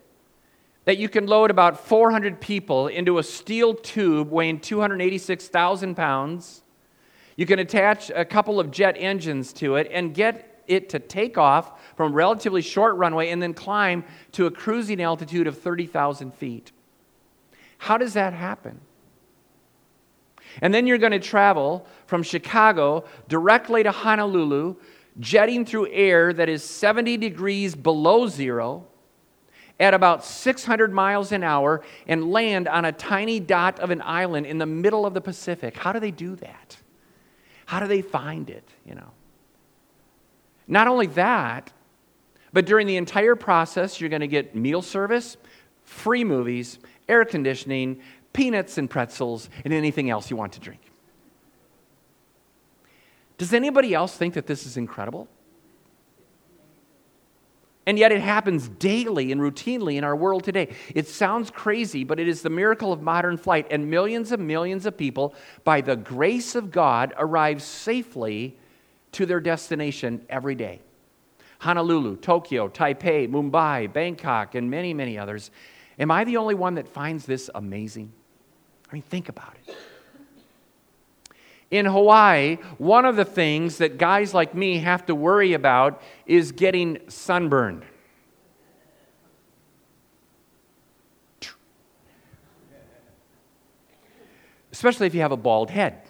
that 0.87 0.97
you 0.97 1.09
can 1.09 1.27
load 1.27 1.51
about 1.51 1.85
400 1.85 2.39
people 2.39 2.87
into 2.87 3.17
a 3.17 3.23
steel 3.23 3.73
tube 3.73 4.31
weighing 4.31 4.57
286,000 4.57 5.95
pounds. 5.95 6.63
You 7.35 7.45
can 7.45 7.59
attach 7.59 8.09
a 8.09 8.23
couple 8.23 8.57
of 8.57 8.71
jet 8.71 8.95
engines 8.97 9.51
to 9.53 9.75
it 9.75 9.89
and 9.91 10.13
get 10.13 10.63
it 10.65 10.87
to 10.91 10.99
take 10.99 11.37
off 11.37 11.77
from 11.97 12.13
a 12.13 12.15
relatively 12.15 12.61
short 12.61 12.95
runway 12.95 13.31
and 13.31 13.41
then 13.41 13.53
climb 13.53 14.05
to 14.31 14.45
a 14.45 14.51
cruising 14.51 15.01
altitude 15.01 15.45
of 15.45 15.59
30,000 15.59 16.33
feet. 16.33 16.71
How 17.79 17.97
does 17.97 18.13
that 18.13 18.31
happen? 18.31 18.79
And 20.61 20.73
then 20.73 20.87
you're 20.87 20.97
going 20.97 21.11
to 21.11 21.19
travel 21.19 21.85
from 22.05 22.23
Chicago 22.23 23.03
directly 23.27 23.83
to 23.83 23.91
Honolulu, 23.91 24.77
jetting 25.19 25.65
through 25.65 25.89
air 25.91 26.31
that 26.31 26.47
is 26.47 26.63
70 26.63 27.17
degrees 27.17 27.75
below 27.75 28.27
zero 28.27 28.87
at 29.79 29.93
about 29.93 30.25
600 30.25 30.91
miles 30.91 31.31
an 31.31 31.43
hour 31.43 31.83
and 32.07 32.31
land 32.31 32.67
on 32.67 32.85
a 32.85 32.91
tiny 32.91 33.39
dot 33.39 33.79
of 33.79 33.91
an 33.91 34.01
island 34.01 34.45
in 34.45 34.57
the 34.57 34.65
middle 34.65 35.05
of 35.05 35.13
the 35.13 35.21
Pacific. 35.21 35.77
How 35.77 35.93
do 35.93 35.99
they 35.99 36.11
do 36.11 36.35
that? 36.37 36.77
How 37.65 37.79
do 37.79 37.87
they 37.87 38.01
find 38.01 38.49
it, 38.49 38.67
you 38.85 38.95
know? 38.95 39.11
Not 40.67 40.87
only 40.87 41.07
that, 41.07 41.71
but 42.53 42.65
during 42.65 42.87
the 42.87 42.97
entire 42.97 43.35
process, 43.35 44.01
you're 44.01 44.09
going 44.09 44.21
to 44.21 44.27
get 44.27 44.55
meal 44.55 44.81
service, 44.81 45.37
free 45.83 46.23
movies, 46.23 46.79
air 47.07 47.23
conditioning, 47.23 48.01
peanuts 48.33 48.77
and 48.77 48.89
pretzels, 48.89 49.49
and 49.63 49.73
anything 49.73 50.09
else 50.09 50.29
you 50.29 50.35
want 50.35 50.53
to 50.53 50.59
drink. 50.59 50.81
Does 53.37 53.53
anybody 53.53 53.93
else 53.93 54.15
think 54.15 54.33
that 54.33 54.47
this 54.47 54.65
is 54.65 54.77
incredible? 54.77 55.27
And 57.87 57.97
yet 57.97 58.11
it 58.11 58.19
happens 58.19 58.67
daily 58.67 59.31
and 59.31 59.39
routinely 59.39 59.95
in 59.95 60.03
our 60.03 60.15
world 60.15 60.43
today. 60.43 60.75
It 60.93 61.07
sounds 61.07 61.49
crazy, 61.49 62.03
but 62.03 62.19
it 62.19 62.27
is 62.27 62.41
the 62.41 62.49
miracle 62.49 62.91
of 62.91 63.01
modern 63.01 63.37
flight. 63.37 63.65
And 63.71 63.89
millions 63.89 64.33
and 64.33 64.45
millions 64.45 64.85
of 64.85 64.97
people, 64.97 65.33
by 65.63 65.79
the 65.79 65.95
grace 65.95 66.53
of 66.53 66.69
God, 66.69 67.13
arrive 67.17 67.61
safely 67.61 68.57
to 69.13 69.25
their 69.25 69.39
destination 69.39 70.25
every 70.27 70.53
day. 70.53 70.81
Honolulu, 71.59 72.17
Tokyo, 72.17 72.67
Taipei, 72.67 73.29
Mumbai, 73.29 73.91
Bangkok, 73.91 74.53
and 74.53 74.69
many, 74.69 74.93
many 74.93 75.17
others. 75.17 75.49
Am 75.97 76.11
I 76.11 76.25
the 76.25 76.35
only 76.35 76.55
one 76.55 76.75
that 76.75 76.89
finds 76.89 77.25
this 77.25 77.49
amazing? 77.55 78.11
I 78.91 78.93
mean, 78.95 79.01
think 79.01 79.29
about 79.29 79.55
it. 79.65 79.76
In 81.69 81.85
Hawaii, 81.85 82.57
one 82.77 83.03
of 83.03 83.17
the 83.17 83.25
things 83.25 83.79
that 83.79 83.97
guys 83.97 84.33
like 84.33 84.55
me 84.55 84.79
have 84.79 85.05
to 85.07 85.15
worry 85.15 85.53
about 85.53 86.01
is 86.25 86.53
getting 86.53 86.99
sunburned. 87.09 87.83
Especially 94.71 95.07
if 95.07 95.15
you 95.15 95.21
have 95.21 95.31
a 95.31 95.37
bald 95.37 95.69
head. 95.69 96.03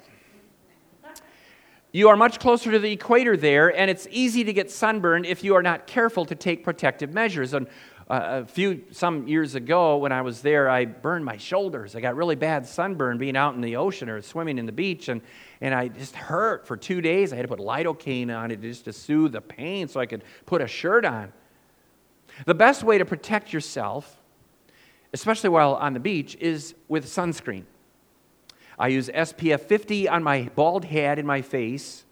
You 1.92 2.10
are 2.10 2.18
much 2.18 2.40
closer 2.40 2.70
to 2.70 2.78
the 2.78 2.92
equator 2.92 3.36
there, 3.36 3.76
and 3.76 3.90
it's 3.90 4.08
easy 4.12 4.44
to 4.44 4.54
get 4.54 4.70
sunburned 4.70 5.26
if 5.26 5.44
you 5.44 5.56
are 5.56 5.64
not 5.64 5.88
careful 5.88 6.26
to 6.26 6.36
take 6.36 6.64
protective 6.64 7.14
measures. 7.14 7.54
And 7.54 7.68
uh, 8.10 8.44
a 8.44 8.46
few 8.46 8.84
some 8.92 9.28
years 9.28 9.56
ago 9.56 9.98
when 9.98 10.12
I 10.12 10.22
was 10.22 10.42
there, 10.42 10.70
I 10.70 10.86
burned 10.86 11.26
my 11.26 11.38
shoulders. 11.38 11.96
I 11.96 12.02
got 12.02 12.16
really 12.16 12.36
bad 12.36 12.68
sunburn 12.68 13.18
being 13.18 13.36
out 13.36 13.56
in 13.56 13.62
the 13.62 13.78
ocean 13.78 14.10
or 14.10 14.22
swimming 14.22 14.60
in 14.60 14.68
the 14.68 14.72
beach, 14.72 15.10
and, 15.10 15.22
and 15.62 15.74
I 15.74 15.88
just 15.88 16.16
hurt 16.16 16.68
for 16.68 16.78
two 16.78 17.02
days. 17.02 17.34
I 17.34 17.36
had 17.36 17.44
to 17.44 17.48
put 17.48 17.60
lidocaine 17.60 18.36
on 18.36 18.52
it 18.52 18.62
just 18.62 18.86
to 18.86 18.94
soothe 18.94 19.32
the 19.32 19.42
pain 19.42 19.88
so 19.88 20.00
I 20.00 20.06
could 20.06 20.24
put 20.46 20.62
a 20.62 20.68
shirt 20.68 21.06
on. 21.06 21.32
The 22.46 22.54
best 22.54 22.84
way 22.84 22.98
to 22.98 23.06
protect 23.06 23.52
yourself, 23.52 24.22
especially 25.14 25.50
while 25.50 25.76
on 25.76 25.94
the 25.94 26.00
beach, 26.00 26.38
is 26.40 26.76
with 26.88 27.06
sunscreen. 27.06 27.64
I 28.78 28.90
use 28.90 29.10
SPF 29.10 29.62
50 29.62 30.08
on 30.08 30.22
my 30.22 30.50
bald 30.56 30.86
head 30.86 31.18
and 31.18 31.28
my 31.28 31.42
face, 31.42 32.06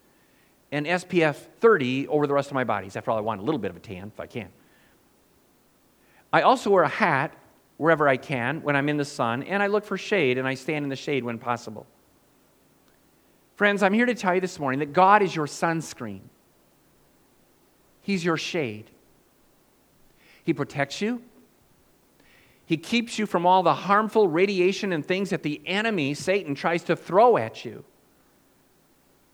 and 0.72 0.88
SPF 0.88 1.36
30 1.36 2.08
over 2.08 2.26
the 2.26 2.34
rest 2.34 2.50
of 2.50 2.56
my 2.56 2.64
body. 2.64 2.90
After 2.96 3.12
all, 3.12 3.18
I 3.18 3.22
want 3.22 3.42
a 3.42 3.44
little 3.44 3.60
bit 3.60 3.70
of 3.70 3.78
a 3.78 3.80
tan 3.80 4.12
if 4.14 4.20
I 4.20 4.26
can. 4.26 4.50
I 6.34 6.42
also 6.42 6.72
wear 6.72 6.84
a 6.84 6.90
hat 6.90 7.34
wherever 7.78 8.08
I 8.08 8.18
can 8.18 8.64
when 8.64 8.76
I'm 8.76 8.90
in 8.90 8.98
the 8.98 9.06
sun, 9.06 9.44
and 9.44 9.62
I 9.62 9.68
look 9.68 9.86
for 9.86 9.98
shade 9.98 10.38
and 10.38 10.48
I 10.48 10.56
stand 10.56 10.84
in 10.84 10.90
the 10.90 10.96
shade 10.96 11.24
when 11.24 11.38
possible. 11.38 11.86
Friends, 13.56 13.84
I'm 13.84 13.94
here 13.94 14.06
to 14.06 14.16
tell 14.16 14.36
you 14.36 14.42
this 14.42 14.60
morning 14.60 14.80
that 14.80 14.92
God 14.92 15.22
is 15.22 15.36
your 15.36 15.48
sunscreen, 15.48 16.22
He's 18.02 18.24
your 18.24 18.38
shade. 18.38 18.90
He 20.44 20.54
protects 20.54 21.02
you. 21.02 21.24
He 22.68 22.78
keeps 22.78 23.18
you 23.18 23.26
from 23.26 23.48
all 23.48 23.64
the 23.64 23.74
harmful 23.74 24.28
radiation 24.28 24.94
and 24.94 25.04
things 25.04 25.32
that 25.32 25.42
the 25.42 25.60
enemy, 25.66 26.14
Satan, 26.14 26.54
tries 26.54 26.84
to 26.84 26.96
throw 26.96 27.38
at 27.38 27.66
you. 27.66 27.84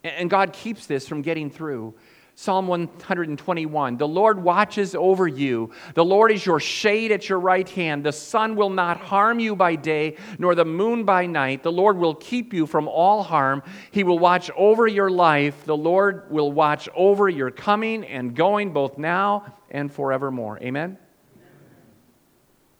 And 0.04 0.30
God 0.30 0.54
keeps 0.54 0.86
this 0.86 1.08
from 1.08 1.22
getting 1.22 1.50
through. 1.50 1.94
Psalm 2.36 2.68
121 2.68 3.98
The 3.98 4.08
Lord 4.08 4.42
watches 4.42 4.96
over 4.96 5.28
you. 5.28 5.72
The 5.94 6.06
Lord 6.06 6.32
is 6.32 6.46
your 6.46 6.60
shade 6.60 7.12
at 7.12 7.30
your 7.30 7.40
right 7.40 7.68
hand. 7.68 8.04
The 8.04 8.12
sun 8.12 8.56
will 8.56 8.70
not 8.70 8.98
harm 8.98 9.40
you 9.40 9.56
by 9.56 9.76
day, 9.76 10.18
nor 10.40 10.56
the 10.56 10.66
moon 10.66 11.04
by 11.04 11.26
night. 11.26 11.64
The 11.64 11.72
Lord 11.72 11.98
will 11.98 12.16
keep 12.16 12.54
you 12.54 12.66
from 12.66 12.88
all 12.88 13.24
harm. 13.24 13.64
He 13.92 14.04
will 14.04 14.20
watch 14.20 14.50
over 14.56 14.88
your 14.88 15.10
life. 15.10 15.66
The 15.66 15.78
Lord 15.78 16.32
will 16.32 16.52
watch 16.52 16.90
over 16.96 17.30
your 17.30 17.52
coming 17.52 18.06
and 18.06 18.36
going 18.36 18.74
both 18.74 18.98
now 18.98 19.54
and 19.70 19.92
forevermore. 19.92 20.60
Amen? 20.62 20.98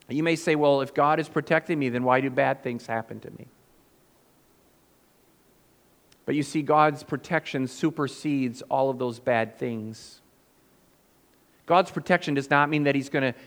You 0.10 0.24
may 0.24 0.36
say, 0.36 0.55
well, 0.55 0.81
if 0.81 0.93
God 0.93 1.20
is 1.20 1.29
protecting 1.29 1.79
me, 1.79 1.89
then 1.89 2.03
why 2.03 2.20
do 2.22 2.29
bad 2.29 2.63
things 2.63 2.86
happen 2.86 3.20
to 3.22 3.31
me? 3.31 3.48
But 6.25 6.35
you 6.35 6.43
see, 6.43 6.61
God's 6.61 7.03
protection 7.03 7.67
supersedes 7.67 8.61
all 8.63 8.89
of 8.89 8.99
those 8.99 9.19
bad 9.19 9.57
things. 9.57 10.21
God's 11.65 11.91
protection 11.91 12.33
does 12.33 12.49
not 12.49 12.69
mean 12.69 12.83
that 12.83 12.95
He's 12.95 13.09
going 13.09 13.33
to 13.33 13.39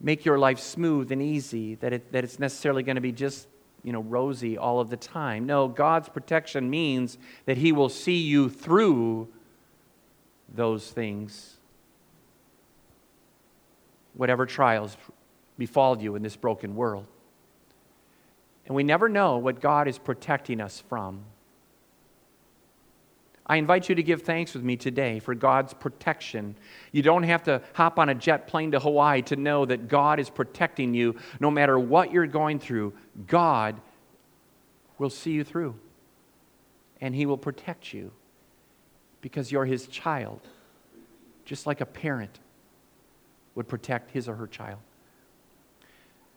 make 0.00 0.24
your 0.24 0.38
life 0.38 0.58
smooth 0.58 1.10
and 1.10 1.22
easy, 1.22 1.76
that, 1.76 1.92
it, 1.92 2.12
that 2.12 2.24
it's 2.24 2.38
necessarily 2.38 2.82
going 2.82 2.96
to 2.96 3.00
be 3.00 3.12
just, 3.12 3.48
you 3.82 3.92
know, 3.92 4.02
rosy 4.02 4.58
all 4.58 4.80
of 4.80 4.90
the 4.90 4.96
time. 4.96 5.46
No, 5.46 5.68
God's 5.68 6.08
protection 6.08 6.70
means 6.70 7.18
that 7.46 7.56
He 7.56 7.72
will 7.72 7.88
see 7.88 8.18
you 8.18 8.48
through 8.48 9.28
those 10.54 10.90
things. 10.90 11.56
Whatever 14.14 14.46
trials 14.46 14.96
befall 15.56 16.00
you 16.00 16.14
in 16.14 16.22
this 16.22 16.36
broken 16.36 16.76
world. 16.76 17.06
And 18.66 18.74
we 18.74 18.82
never 18.82 19.08
know 19.08 19.38
what 19.38 19.60
God 19.60 19.88
is 19.88 19.98
protecting 19.98 20.60
us 20.60 20.82
from. 20.88 21.24
I 23.48 23.56
invite 23.56 23.88
you 23.88 23.94
to 23.94 24.02
give 24.02 24.22
thanks 24.22 24.52
with 24.54 24.62
me 24.62 24.76
today 24.76 25.20
for 25.20 25.34
God's 25.34 25.72
protection. 25.72 26.54
You 26.92 27.02
don't 27.02 27.22
have 27.22 27.44
to 27.44 27.62
hop 27.72 27.98
on 27.98 28.10
a 28.10 28.14
jet 28.14 28.46
plane 28.46 28.72
to 28.72 28.80
Hawaii 28.80 29.22
to 29.22 29.36
know 29.36 29.64
that 29.64 29.88
God 29.88 30.20
is 30.20 30.28
protecting 30.28 30.92
you 30.92 31.16
no 31.40 31.50
matter 31.50 31.78
what 31.78 32.12
you're 32.12 32.26
going 32.26 32.58
through. 32.58 32.92
God 33.26 33.80
will 34.98 35.10
see 35.10 35.32
you 35.32 35.44
through, 35.44 35.76
and 37.00 37.14
He 37.14 37.24
will 37.24 37.38
protect 37.38 37.94
you 37.94 38.10
because 39.22 39.50
you're 39.50 39.64
His 39.64 39.86
child, 39.86 40.40
just 41.44 41.66
like 41.66 41.80
a 41.80 41.86
parent 41.86 42.38
would 43.58 43.66
protect 43.66 44.12
his 44.12 44.28
or 44.28 44.36
her 44.36 44.46
child. 44.46 44.78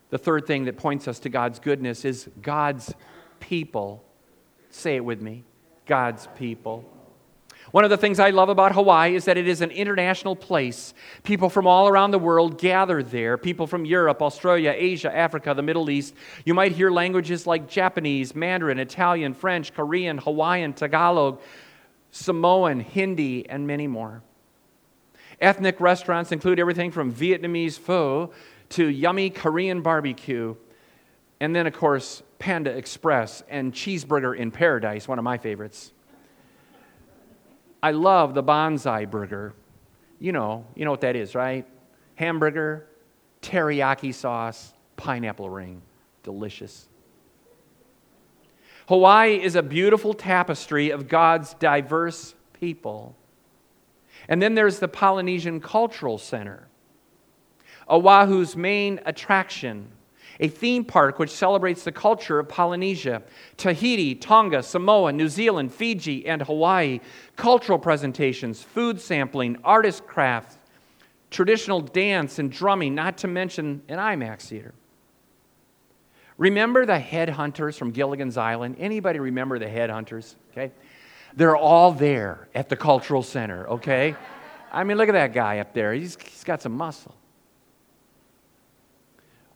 The 0.09 0.17
third 0.17 0.47
thing 0.47 0.65
that 0.65 0.75
points 0.75 1.07
us 1.07 1.19
to 1.19 1.29
God's 1.29 1.59
goodness 1.59 2.03
is 2.03 2.27
God's 2.41 2.95
people. 3.39 4.03
Say 4.71 4.95
it 4.95 5.05
with 5.05 5.21
me 5.21 5.43
God's 5.85 6.27
people. 6.35 6.83
One 7.69 7.83
of 7.83 7.89
the 7.89 7.97
things 7.97 8.19
I 8.19 8.31
love 8.31 8.49
about 8.49 8.73
Hawaii 8.73 9.15
is 9.15 9.25
that 9.25 9.37
it 9.37 9.47
is 9.47 9.61
an 9.61 9.71
international 9.71 10.35
place. 10.35 10.93
People 11.23 11.49
from 11.49 11.67
all 11.67 11.87
around 11.87 12.11
the 12.11 12.19
world 12.19 12.57
gather 12.57 13.01
there. 13.01 13.37
People 13.37 13.67
from 13.67 13.85
Europe, 13.85 14.21
Australia, 14.21 14.73
Asia, 14.75 15.15
Africa, 15.15 15.53
the 15.53 15.61
Middle 15.61 15.89
East. 15.89 16.13
You 16.43 16.53
might 16.53 16.73
hear 16.73 16.91
languages 16.91 17.47
like 17.47 17.69
Japanese, 17.69 18.35
Mandarin, 18.35 18.79
Italian, 18.79 19.33
French, 19.33 19.73
Korean, 19.73 20.17
Hawaiian, 20.17 20.73
Tagalog, 20.73 21.39
Samoan, 22.11 22.81
Hindi, 22.81 23.47
and 23.47 23.65
many 23.67 23.87
more. 23.87 24.21
Ethnic 25.39 25.79
restaurants 25.79 26.31
include 26.31 26.59
everything 26.59 26.91
from 26.91 27.13
Vietnamese 27.13 27.79
pho 27.79 28.31
to 28.69 28.87
yummy 28.87 29.29
Korean 29.29 29.81
barbecue. 29.81 30.55
And 31.39 31.55
then, 31.55 31.67
of 31.67 31.73
course, 31.73 32.21
Panda 32.37 32.71
Express 32.71 33.43
and 33.49 33.73
Cheeseburger 33.73 34.35
in 34.35 34.51
Paradise, 34.51 35.07
one 35.07 35.17
of 35.17 35.23
my 35.23 35.37
favorites. 35.37 35.93
I 37.83 37.91
love 37.91 38.33
the 38.33 38.43
Banzai 38.43 39.05
burger. 39.05 39.53
You 40.19 40.31
know, 40.31 40.65
you 40.75 40.85
know 40.85 40.91
what 40.91 41.01
that 41.01 41.15
is, 41.15 41.33
right? 41.33 41.65
Hamburger, 42.15 42.87
teriyaki 43.41 44.13
sauce, 44.13 44.73
pineapple 44.97 45.49
ring. 45.49 45.81
Delicious. 46.23 46.87
Hawaii 48.87 49.41
is 49.41 49.55
a 49.55 49.63
beautiful 49.63 50.13
tapestry 50.13 50.91
of 50.91 51.07
God's 51.07 51.53
diverse 51.55 52.35
people. 52.53 53.15
And 54.27 54.41
then 54.41 54.53
there's 54.53 54.79
the 54.79 54.87
Polynesian 54.87 55.59
Cultural 55.59 56.17
Center, 56.17 56.67
Oahu's 57.89 58.55
main 58.55 58.99
attraction 59.05 59.87
a 60.41 60.47
theme 60.47 60.83
park 60.83 61.19
which 61.19 61.29
celebrates 61.29 61.83
the 61.83 61.91
culture 61.91 62.39
of 62.39 62.49
Polynesia, 62.49 63.21
Tahiti, 63.57 64.15
Tonga, 64.15 64.63
Samoa, 64.63 65.13
New 65.13 65.29
Zealand, 65.29 65.71
Fiji, 65.71 66.25
and 66.25 66.41
Hawaii, 66.41 66.99
cultural 67.35 67.77
presentations, 67.77 68.61
food 68.61 68.99
sampling, 68.99 69.57
artist 69.63 70.05
crafts, 70.07 70.57
traditional 71.29 71.79
dance 71.79 72.39
and 72.39 72.51
drumming, 72.51 72.95
not 72.95 73.19
to 73.19 73.27
mention 73.27 73.83
an 73.87 73.99
IMAX 73.99 74.47
theater. 74.47 74.73
Remember 76.37 76.87
the 76.87 76.97
headhunters 76.97 77.77
from 77.77 77.91
Gilligan's 77.91 78.35
Island? 78.35 78.77
Anybody 78.79 79.19
remember 79.19 79.59
the 79.59 79.67
headhunters? 79.67 80.35
Okay. 80.51 80.71
They're 81.35 81.55
all 81.55 81.91
there 81.91 82.49
at 82.55 82.67
the 82.67 82.75
cultural 82.75 83.21
center, 83.21 83.69
okay? 83.69 84.15
I 84.71 84.83
mean, 84.83 84.97
look 84.97 85.07
at 85.07 85.13
that 85.13 85.33
guy 85.33 85.59
up 85.59 85.73
there. 85.73 85.93
He's, 85.93 86.17
he's 86.19 86.43
got 86.43 86.61
some 86.61 86.73
muscle. 86.73 87.15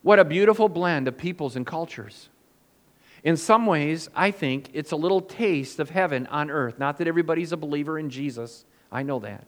What 0.05 0.19
a 0.19 0.23
beautiful 0.23 0.69
blend 0.69 1.07
of 1.07 1.17
peoples 1.17 1.55
and 1.55 1.65
cultures. 1.65 2.29
In 3.23 3.37
some 3.37 3.65
ways, 3.65 4.07
I 4.15 4.29
think 4.29 4.69
it's 4.71 4.91
a 4.91 4.95
little 4.95 5.19
taste 5.19 5.79
of 5.79 5.89
heaven 5.89 6.27
on 6.27 6.51
earth. 6.51 6.77
Not 6.77 6.99
that 6.99 7.07
everybody's 7.07 7.51
a 7.51 7.57
believer 7.57 7.97
in 7.97 8.11
Jesus, 8.11 8.65
I 8.91 9.01
know 9.01 9.17
that. 9.21 9.47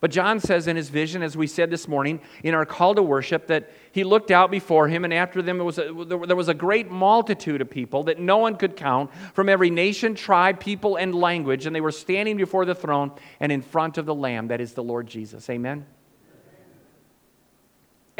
But 0.00 0.10
John 0.10 0.40
says 0.40 0.66
in 0.66 0.74
his 0.74 0.88
vision, 0.88 1.22
as 1.22 1.36
we 1.36 1.46
said 1.46 1.70
this 1.70 1.86
morning 1.86 2.20
in 2.42 2.52
our 2.52 2.66
call 2.66 2.96
to 2.96 3.02
worship, 3.04 3.46
that 3.46 3.70
he 3.92 4.02
looked 4.02 4.32
out 4.32 4.50
before 4.50 4.88
him, 4.88 5.04
and 5.04 5.14
after 5.14 5.40
them 5.40 5.58
was 5.58 5.78
a, 5.78 6.04
there 6.04 6.34
was 6.34 6.48
a 6.48 6.54
great 6.54 6.90
multitude 6.90 7.60
of 7.60 7.70
people 7.70 8.02
that 8.04 8.18
no 8.18 8.38
one 8.38 8.56
could 8.56 8.74
count 8.74 9.12
from 9.34 9.48
every 9.48 9.70
nation, 9.70 10.16
tribe, 10.16 10.58
people, 10.58 10.96
and 10.96 11.14
language, 11.14 11.66
and 11.66 11.76
they 11.76 11.80
were 11.80 11.92
standing 11.92 12.36
before 12.36 12.64
the 12.64 12.74
throne 12.74 13.12
and 13.38 13.52
in 13.52 13.62
front 13.62 13.98
of 13.98 14.06
the 14.06 14.16
Lamb, 14.16 14.48
that 14.48 14.60
is 14.60 14.72
the 14.72 14.82
Lord 14.82 15.06
Jesus. 15.06 15.48
Amen? 15.48 15.86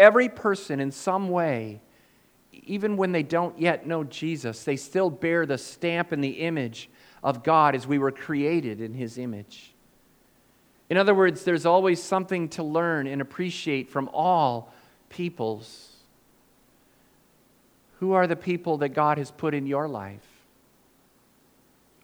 Every 0.00 0.30
person, 0.30 0.80
in 0.80 0.92
some 0.92 1.28
way, 1.28 1.82
even 2.52 2.96
when 2.96 3.12
they 3.12 3.22
don't 3.22 3.58
yet 3.60 3.86
know 3.86 4.02
Jesus, 4.02 4.64
they 4.64 4.76
still 4.76 5.10
bear 5.10 5.44
the 5.44 5.58
stamp 5.58 6.10
and 6.10 6.24
the 6.24 6.40
image 6.40 6.88
of 7.22 7.44
God 7.44 7.74
as 7.74 7.86
we 7.86 7.98
were 7.98 8.10
created 8.10 8.80
in 8.80 8.94
His 8.94 9.18
image. 9.18 9.74
In 10.88 10.96
other 10.96 11.14
words, 11.14 11.44
there's 11.44 11.66
always 11.66 12.02
something 12.02 12.48
to 12.48 12.62
learn 12.62 13.06
and 13.06 13.20
appreciate 13.20 13.90
from 13.90 14.08
all 14.14 14.72
peoples. 15.10 15.96
Who 17.98 18.12
are 18.12 18.26
the 18.26 18.36
people 18.36 18.78
that 18.78 18.94
God 18.94 19.18
has 19.18 19.30
put 19.30 19.52
in 19.52 19.66
your 19.66 19.86
life? 19.86 20.26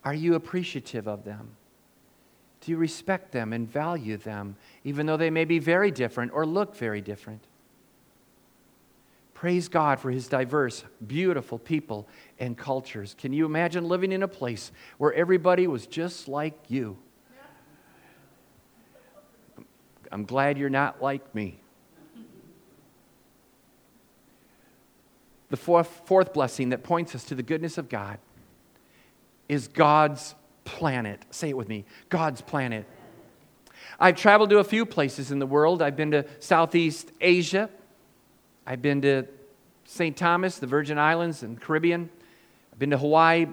Are 0.04 0.12
you 0.12 0.35
appreciative 0.35 1.09
of 1.09 1.24
them? 1.24 1.56
Do 2.61 2.72
you 2.72 2.76
respect 2.76 3.32
them 3.32 3.54
and 3.54 3.66
value 3.66 4.18
them, 4.18 4.56
even 4.85 5.06
though 5.06 5.16
they 5.16 5.30
may 5.30 5.46
be 5.46 5.59
very 5.59 5.90
different 5.90 6.32
or 6.35 6.44
look 6.44 6.76
very 6.76 7.00
different? 7.00 7.40
Praise 9.37 9.68
God 9.68 10.01
for 10.01 10.11
his 10.11 10.29
diverse, 10.29 10.83
beautiful 11.07 11.59
people 11.59 12.09
and 12.38 12.57
cultures. 12.57 13.14
Can 13.18 13.35
you 13.35 13.44
imagine 13.44 13.87
living 13.87 14.11
in 14.11 14.22
a 14.22 14.29
place 14.29 14.72
where 14.96 15.12
everybody 15.12 15.66
was 15.66 15.87
just 15.87 16.27
like 16.27 16.59
you? 16.68 16.96
I'm 20.11 20.25
glad 20.25 20.57
you're 20.57 20.70
not 20.70 21.03
like 21.03 21.35
me. 21.35 21.61
The 25.51 25.59
fourth, 25.59 26.01
fourth 26.07 26.33
blessing 26.33 26.70
that 26.70 26.83
points 26.83 27.14
us 27.14 27.22
to 27.25 27.35
the 27.35 27.42
goodness 27.42 27.77
of 27.77 27.90
God 27.90 28.18
is 29.51 29.68
God's 29.68 30.35
planet. 30.64 31.27
Say 31.31 31.51
it 31.51 31.57
with 31.59 31.68
me 31.68 31.85
God's 32.09 32.40
planet. 32.40 32.87
I've 34.01 34.16
traveled 34.16 34.49
to 34.49 34.61
a 34.61 34.64
few 34.64 34.87
places 34.87 35.31
in 35.31 35.40
the 35.40 35.46
world. 35.46 35.83
I've 35.83 35.94
been 35.94 36.12
to 36.12 36.25
Southeast 36.40 37.12
Asia. 37.20 37.68
I've 38.66 38.83
been 38.83 39.00
to 39.02 39.26
St. 39.85 40.16
Thomas, 40.16 40.59
the 40.59 40.66
Virgin 40.66 40.98
Islands, 40.98 41.42
and 41.42 41.61
Caribbean. 41.61 42.11
I've 42.72 42.79
been 42.79 42.90
to 42.90 42.98
Hawaii 42.98 43.46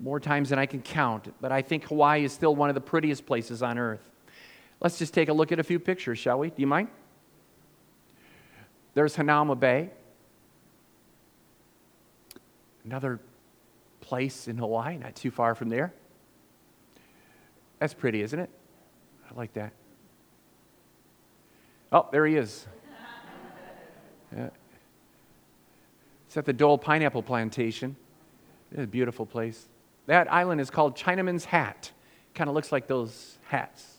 more 0.00 0.20
times 0.20 0.50
than 0.50 0.58
I 0.58 0.66
can 0.66 0.80
count, 0.80 1.34
but 1.40 1.50
I 1.50 1.62
think 1.62 1.84
Hawaii 1.84 2.24
is 2.24 2.32
still 2.32 2.54
one 2.54 2.68
of 2.68 2.74
the 2.74 2.80
prettiest 2.80 3.26
places 3.26 3.62
on 3.62 3.78
earth. 3.78 4.08
Let's 4.80 4.98
just 4.98 5.12
take 5.12 5.28
a 5.28 5.32
look 5.32 5.52
at 5.52 5.58
a 5.58 5.64
few 5.64 5.78
pictures, 5.78 6.18
shall 6.18 6.38
we? 6.38 6.48
Do 6.48 6.54
you 6.58 6.66
mind? 6.66 6.88
There's 8.94 9.16
Hanauma 9.16 9.58
Bay, 9.58 9.90
another 12.84 13.20
place 14.00 14.48
in 14.48 14.56
Hawaii, 14.56 14.96
not 14.96 15.14
too 15.14 15.30
far 15.30 15.54
from 15.54 15.68
there. 15.68 15.92
That's 17.78 17.94
pretty, 17.94 18.22
isn't 18.22 18.38
it? 18.38 18.50
I 19.30 19.34
like 19.34 19.52
that. 19.54 19.72
Oh, 21.92 22.08
there 22.10 22.26
he 22.26 22.36
is. 22.36 22.66
It's 26.30 26.36
at 26.36 26.44
the 26.44 26.52
Dole 26.52 26.78
Pineapple 26.78 27.24
Plantation. 27.24 27.96
It's 28.70 28.84
a 28.84 28.86
beautiful 28.86 29.26
place. 29.26 29.66
That 30.06 30.32
island 30.32 30.60
is 30.60 30.70
called 30.70 30.96
Chinaman's 30.96 31.44
Hat. 31.44 31.90
Kind 32.36 32.48
of 32.48 32.54
looks 32.54 32.70
like 32.70 32.86
those 32.86 33.36
hats. 33.48 33.96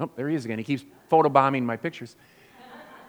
Oh, 0.00 0.10
there 0.16 0.28
he 0.28 0.34
is 0.34 0.44
again. 0.44 0.58
He 0.58 0.64
keeps 0.64 0.84
photobombing 1.08 1.62
my 1.62 1.76
pictures. 1.76 2.16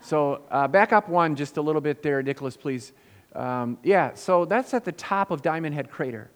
So 0.02 0.44
uh, 0.52 0.68
back 0.68 0.94
up 0.94 1.10
one 1.10 1.36
just 1.36 1.58
a 1.58 1.62
little 1.64 1.82
bit 1.82 2.04
there, 2.04 2.22
Nicholas, 2.22 2.56
please. 2.56 2.94
Um, 3.34 3.80
yeah, 3.82 4.14
so 4.14 4.46
that's 4.46 4.76
at 4.76 4.86
the 4.86 4.92
top 4.92 5.32
of 5.32 5.42
Diamond 5.42 5.74
Head 5.74 5.90
Crater. 5.90 6.30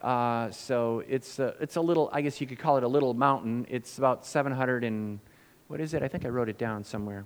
Uh, 0.00 0.52
so 0.52 1.02
it's 1.08 1.40
a, 1.40 1.56
it's 1.58 1.74
a 1.74 1.80
little, 1.80 2.10
I 2.12 2.20
guess 2.20 2.40
you 2.40 2.46
could 2.46 2.60
call 2.60 2.76
it 2.76 2.84
a 2.84 2.88
little 2.88 3.12
mountain. 3.12 3.66
It's 3.68 3.98
about 3.98 4.24
700 4.24 4.84
and, 4.84 5.18
what 5.66 5.80
is 5.80 5.94
it? 5.94 6.04
I 6.04 6.06
think 6.06 6.24
I 6.24 6.28
wrote 6.28 6.48
it 6.48 6.58
down 6.58 6.84
somewhere. 6.84 7.24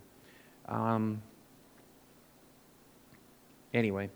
Um, 0.67 1.21
Anyway. 3.75 4.09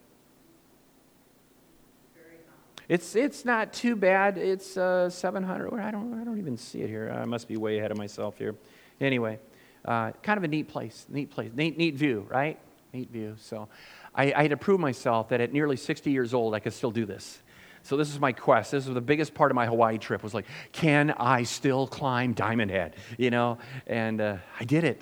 It's, 2.88 3.14
it's 3.14 3.44
not 3.44 3.75
too 3.75 3.97
bad. 3.97 4.38
It's 4.38 4.79
uh, 4.79 5.11
700. 5.11 5.79
I 5.79 5.90
don't, 5.90 6.18
I 6.18 6.25
don't 6.25 6.38
even 6.38 6.57
see 6.57 6.81
it 6.81 6.88
here. 6.88 7.14
I 7.14 7.27
must 7.27 7.47
be 7.47 7.59
way 7.59 7.79
ahead 7.79 7.90
of 7.90 7.99
myself 7.99 8.38
here. 8.38 8.55
Anyway, 8.99 9.38
uh, 9.85 10.12
kind 10.23 10.38
of 10.38 10.44
a 10.44 10.49
neat 10.49 10.68
place. 10.68 11.05
Neat 11.11 11.31
place. 11.31 11.51
Neat, 11.55 11.77
neat 11.77 11.97
view, 11.97 12.27
right? 12.31 12.59
Neat 12.94 13.11
view. 13.11 13.35
So, 13.38 13.68
I, 14.14 14.33
I 14.33 14.42
had 14.42 14.51
to 14.51 14.57
prove 14.57 14.81
myself 14.81 15.29
that 15.29 15.40
at 15.40 15.53
nearly 15.53 15.77
60 15.77 16.11
years 16.11 16.33
old, 16.33 16.55
I 16.55 16.61
could 16.61 16.73
still 16.73 16.90
do 16.90 17.05
this. 17.05 17.42
So 17.83 17.97
this 17.97 18.11
is 18.11 18.18
my 18.18 18.33
quest. 18.33 18.73
This 18.73 18.87
was 18.87 18.94
the 18.94 19.01
biggest 19.01 19.35
part 19.35 19.51
of 19.51 19.55
my 19.55 19.66
Hawaii 19.66 19.99
trip. 19.99 20.23
Was 20.23 20.35
like, 20.35 20.47
can 20.73 21.11
I 21.12 21.44
still 21.44 21.87
climb 21.87 22.33
Diamond 22.33 22.71
Head? 22.71 22.97
You 23.16 23.31
know, 23.31 23.59
and 23.87 24.21
uh, 24.21 24.37
I 24.59 24.64
did 24.64 24.85
it, 24.85 25.01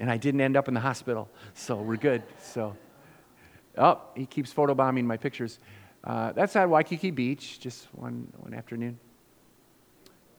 and 0.00 0.10
I 0.10 0.16
didn't 0.16 0.40
end 0.40 0.56
up 0.56 0.68
in 0.68 0.74
the 0.74 0.80
hospital. 0.80 1.28
So 1.54 1.76
we're 1.76 1.96
good. 1.96 2.22
So, 2.40 2.74
oh, 3.78 4.00
he 4.14 4.26
keeps 4.26 4.52
photobombing 4.52 5.04
my 5.04 5.16
pictures. 5.16 5.58
Uh, 6.04 6.32
that's 6.32 6.54
at 6.56 6.68
Waikiki 6.68 7.10
Beach, 7.10 7.60
just 7.60 7.86
one 7.92 8.32
one 8.38 8.54
afternoon. 8.54 8.98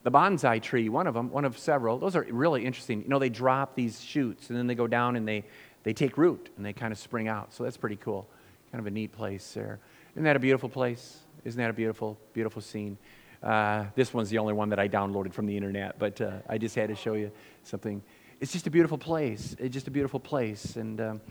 The 0.04 0.12
bonsai 0.12 0.62
tree, 0.62 0.88
one 0.88 1.08
of 1.08 1.14
them, 1.14 1.30
one 1.30 1.46
of 1.46 1.58
several. 1.58 1.98
Those 1.98 2.16
are 2.16 2.26
really 2.30 2.66
interesting. 2.66 3.02
You 3.02 3.10
know, 3.10 3.20
they 3.20 3.30
drop 3.30 3.76
these 3.76 4.02
shoots, 4.02 4.50
and 4.50 4.58
then 4.58 4.68
they 4.68 4.76
go 4.76 4.88
down 4.88 5.16
and 5.16 5.28
they 5.28 5.44
they 5.84 5.94
take 5.94 6.18
root 6.18 6.50
and 6.58 6.66
they 6.66 6.74
kind 6.74 6.92
of 6.92 7.00
spring 7.00 7.28
out. 7.28 7.54
So 7.54 7.64
that's 7.64 7.78
pretty 7.78 7.98
cool. 7.98 8.28
Kind 8.72 8.80
of 8.80 8.88
a 8.88 8.92
neat 8.92 9.12
place 9.12 9.54
there. 9.54 9.80
Isn't 10.14 10.24
that 10.24 10.36
a 10.36 10.40
beautiful 10.40 10.70
place? 10.70 11.20
Isn't 11.46 11.60
that 11.62 11.70
a 11.70 11.74
beautiful, 11.74 12.18
beautiful 12.34 12.62
scene? 12.62 12.98
Uh, 13.42 13.86
this 13.96 14.14
one's 14.14 14.30
the 14.30 14.38
only 14.38 14.54
one 14.54 14.70
that 14.70 14.80
I 14.80 14.90
downloaded 14.90 15.34
from 15.34 15.46
the 15.46 15.56
internet, 15.56 15.98
but 15.98 16.20
uh, 16.20 16.40
I 16.50 16.58
just 16.58 16.76
had 16.76 16.90
to 16.90 16.96
show 16.96 17.14
you 17.14 17.32
something. 17.64 18.02
It's 18.42 18.52
just 18.52 18.68
a 18.68 18.70
beautiful 18.70 18.98
place. 18.98 19.56
It's 19.60 19.74
just 19.74 19.88
a 19.88 19.92
beautiful 19.92 20.20
place. 20.20 20.76
And 20.76 21.00
um, 21.00 21.22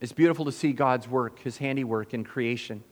it's 0.00 0.12
beautiful 0.12 0.44
to 0.44 0.52
see 0.52 0.72
God's 0.72 1.08
work, 1.08 1.40
His 1.40 1.58
handiwork 1.58 2.14
in 2.14 2.24
creation. 2.24 2.84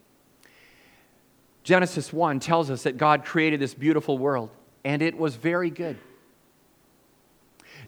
Genesis 1.63 2.13
1 2.13 2.39
tells 2.39 2.69
us 2.69 2.83
that 2.83 2.97
God 2.97 3.25
created 3.25 3.59
this 3.59 3.73
beautiful 3.73 4.17
world, 4.17 4.51
and 4.83 5.01
it 5.01 5.17
was 5.17 5.35
very 5.35 5.69
good. 5.69 5.97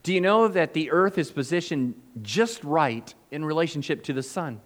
Do 0.02 0.14
you 0.14 0.20
know 0.20 0.48
that 0.48 0.72
the 0.72 0.90
earth 0.90 1.18
is 1.18 1.30
positioned 1.30 1.94
just 2.22 2.62
right 2.64 3.14
in 3.30 3.44
relationship 3.44 4.02
to 4.04 4.12
the 4.12 4.22
sun? 4.22 4.60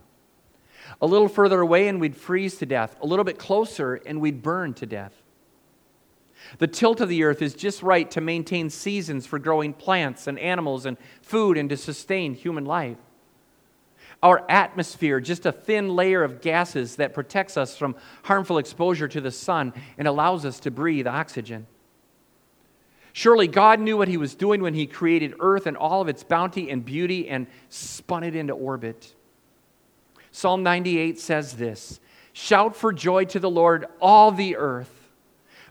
A 1.01 1.07
little 1.07 1.29
further 1.29 1.61
away 1.61 1.89
and 1.89 2.01
we'd 2.01 2.17
freeze 2.17 2.57
to 2.59 2.67
death. 2.67 2.97
A 3.01 3.07
little 3.07 3.25
bit 3.25 3.39
closer 3.39 3.95
and 3.95 4.21
we'd 4.21 4.43
burn 4.43 4.75
to 4.75 4.87
death. 4.87 5.15
The 6.59 6.67
tilt 6.67 7.01
of 7.01 7.09
the 7.09 7.25
earth 7.25 7.41
is 7.41 7.55
just 7.55 7.83
right 7.83 8.11
to 8.11 8.21
maintain 8.21 8.69
seasons 8.69 9.27
for 9.27 9.39
growing 9.39 9.73
plants 9.73 10.27
and 10.27 10.39
animals 10.39 10.87
and 10.87 10.99
food 11.23 11.57
and 11.57 11.71
to 11.71 11.77
sustain 11.77 12.35
human 12.35 12.65
life. 12.65 12.99
Our 14.25 14.43
atmosphere, 14.49 15.21
just 15.21 15.45
a 15.45 15.53
thin 15.53 15.95
layer 15.95 16.25
of 16.25 16.41
gases 16.41 16.97
that 16.97 17.13
protects 17.13 17.59
us 17.59 17.77
from 17.77 17.95
harmful 18.23 18.57
exposure 18.57 19.07
to 19.07 19.21
the 19.21 19.31
sun 19.31 19.75
and 19.99 20.09
allows 20.09 20.47
us 20.47 20.61
to 20.61 20.71
breathe 20.71 21.07
oxygen. 21.07 21.67
Surely 23.13 23.47
God 23.47 23.81
knew 23.81 23.99
what 23.99 24.09
he 24.09 24.17
was 24.17 24.35
doing 24.35 24.63
when 24.63 24.73
he 24.73 24.87
created 24.87 25.35
earth 25.41 25.67
and 25.67 25.77
all 25.77 26.01
of 26.01 26.09
its 26.09 26.25
bounty 26.25 26.71
and 26.71 26.87
beauty 26.87 27.29
and 27.29 27.47
spun 27.69 28.25
it 28.25 28.35
into 28.35 28.55
orbit. 28.55 29.15
Psalm 30.31 30.63
98 30.63 31.21
says 31.21 31.59
this 31.59 32.01
Shout 32.33 32.75
for 32.75 32.95
joy 32.95 33.27
to 33.27 33.39
the 33.39 33.51
Lord, 33.51 33.87
all 34.01 34.33
the 34.33 34.57
earth. 34.57 35.04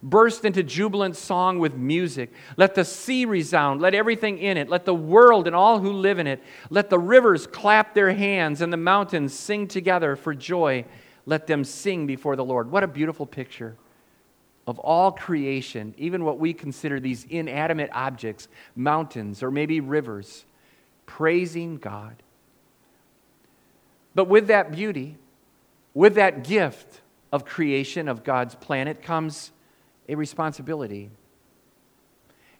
Burst 0.04 0.44
into 0.44 0.62
jubilant 0.62 1.16
song 1.16 1.58
with 1.58 1.74
music. 1.74 2.30
Let 2.58 2.74
the 2.74 2.84
sea 2.84 3.24
resound. 3.24 3.80
Let 3.80 3.94
everything 3.94 4.36
in 4.36 4.58
it. 4.58 4.68
Let 4.68 4.84
the 4.84 4.94
world 4.94 5.46
and 5.46 5.56
all 5.56 5.80
who 5.80 5.92
live 5.92 6.18
in 6.18 6.26
it. 6.26 6.42
Let 6.68 6.90
the 6.90 6.98
rivers 6.98 7.46
clap 7.46 7.94
their 7.94 8.12
hands 8.12 8.60
and 8.60 8.70
the 8.70 8.76
mountains 8.76 9.32
sing 9.32 9.66
together 9.66 10.14
for 10.14 10.34
joy. 10.34 10.84
Let 11.24 11.46
them 11.46 11.64
sing 11.64 12.06
before 12.06 12.36
the 12.36 12.44
Lord. 12.44 12.70
What 12.70 12.84
a 12.84 12.86
beautiful 12.86 13.24
picture 13.24 13.76
of 14.66 14.78
all 14.78 15.10
creation, 15.10 15.94
even 15.96 16.22
what 16.22 16.38
we 16.38 16.52
consider 16.52 17.00
these 17.00 17.24
inanimate 17.24 17.90
objects, 17.92 18.48
mountains 18.76 19.42
or 19.42 19.50
maybe 19.50 19.80
rivers, 19.80 20.44
praising 21.06 21.78
God. 21.78 22.16
But 24.14 24.26
with 24.26 24.48
that 24.48 24.70
beauty, 24.70 25.16
with 25.94 26.14
that 26.16 26.44
gift 26.44 27.00
of 27.32 27.46
creation 27.46 28.06
of 28.06 28.22
God's 28.22 28.54
planet 28.54 29.02
comes 29.02 29.50
a 30.08 30.14
responsibility. 30.14 31.10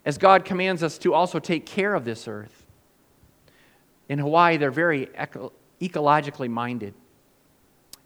As 0.05 0.17
God 0.17 0.45
commands 0.45 0.83
us 0.83 0.97
to 0.99 1.13
also 1.13 1.39
take 1.39 1.65
care 1.65 1.93
of 1.93 2.05
this 2.05 2.27
earth. 2.27 2.65
In 4.07 4.19
Hawaii, 4.19 4.57
they're 4.57 4.71
very 4.71 5.09
eco- 5.15 5.51
ecologically 5.81 6.49
minded. 6.49 6.93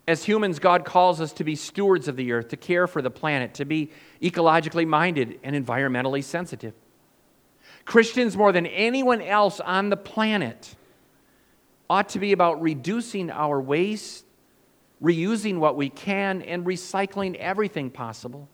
As 0.08 0.24
humans, 0.24 0.60
God 0.60 0.86
calls 0.86 1.22
us 1.22 1.34
to 1.34 1.44
be 1.44 1.56
stewards 1.56 2.08
of 2.08 2.16
the 2.16 2.32
earth, 2.32 2.48
to 2.50 2.58
care 2.58 2.88
for 2.88 3.02
the 3.02 3.12
planet, 3.12 3.54
to 3.56 3.66
be 3.66 3.92
ecologically 4.22 4.88
minded 4.88 5.40
and 5.44 5.56
environmentally 5.56 6.24
sensitive. 6.24 6.74
Christians, 7.86 8.36
more 8.36 8.52
than 8.52 8.66
anyone 8.66 9.22
else 9.22 9.60
on 9.60 9.90
the 9.90 9.98
planet, 9.98 10.76
ought 11.90 12.10
to 12.10 12.20
be 12.20 12.32
about 12.32 12.62
reducing 12.62 13.30
our 13.30 13.60
waste, 13.60 14.26
reusing 15.02 15.60
what 15.60 15.76
we 15.76 15.90
can, 15.90 16.42
and 16.44 16.66
recycling 16.66 17.36
everything 17.36 17.90
possible. 17.90 18.48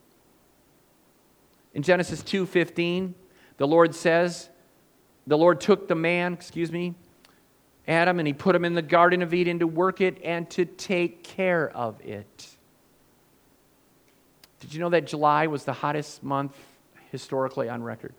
In 1.75 1.83
Genesis 1.83 2.23
2:15, 2.23 3.13
the 3.57 3.67
Lord 3.67 3.93
says, 3.93 4.49
the 5.27 5.37
Lord 5.37 5.59
took 5.59 5.87
the 5.87 5.95
man, 5.95 6.33
excuse 6.33 6.71
me, 6.71 6.95
Adam 7.87 8.17
and 8.17 8.27
he 8.27 8.33
put 8.33 8.55
him 8.55 8.65
in 8.65 8.73
the 8.73 8.81
Garden 8.81 9.21
of 9.21 9.33
Eden 9.33 9.59
to 9.59 9.67
work 9.67 10.01
it 10.01 10.17
and 10.23 10.49
to 10.51 10.65
take 10.65 11.23
care 11.23 11.69
of 11.75 11.99
it. 12.01 12.47
Did 14.59 14.73
you 14.73 14.79
know 14.79 14.89
that 14.89 15.05
July 15.05 15.47
was 15.47 15.65
the 15.65 15.73
hottest 15.73 16.23
month 16.23 16.55
historically 17.11 17.69
on 17.69 17.83
record? 17.83 18.13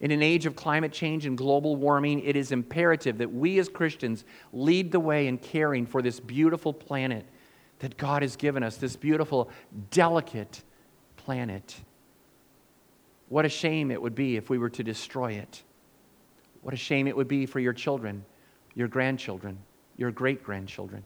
In 0.00 0.10
an 0.10 0.22
age 0.22 0.46
of 0.46 0.56
climate 0.56 0.92
change 0.92 1.26
and 1.26 1.36
global 1.36 1.76
warming, 1.76 2.20
it 2.20 2.34
is 2.34 2.52
imperative 2.52 3.18
that 3.18 3.32
we 3.32 3.58
as 3.58 3.68
Christians 3.68 4.24
lead 4.52 4.92
the 4.92 5.00
way 5.00 5.26
in 5.26 5.38
caring 5.38 5.86
for 5.86 6.02
this 6.02 6.18
beautiful 6.20 6.72
planet 6.72 7.24
that 7.78 7.96
God 7.96 8.22
has 8.22 8.36
given 8.36 8.62
us, 8.62 8.76
this 8.76 8.96
beautiful, 8.96 9.50
delicate 9.90 10.62
planet. 11.16 11.80
What 13.30 13.46
a 13.46 13.48
shame 13.48 13.92
it 13.92 14.02
would 14.02 14.16
be 14.16 14.36
if 14.36 14.50
we 14.50 14.58
were 14.58 14.70
to 14.70 14.82
destroy 14.82 15.34
it. 15.34 15.62
What 16.62 16.74
a 16.74 16.76
shame 16.76 17.06
it 17.06 17.16
would 17.16 17.28
be 17.28 17.46
for 17.46 17.60
your 17.60 17.72
children, 17.72 18.24
your 18.74 18.88
grandchildren, 18.88 19.56
your 19.96 20.10
great 20.10 20.42
grandchildren. 20.42 21.04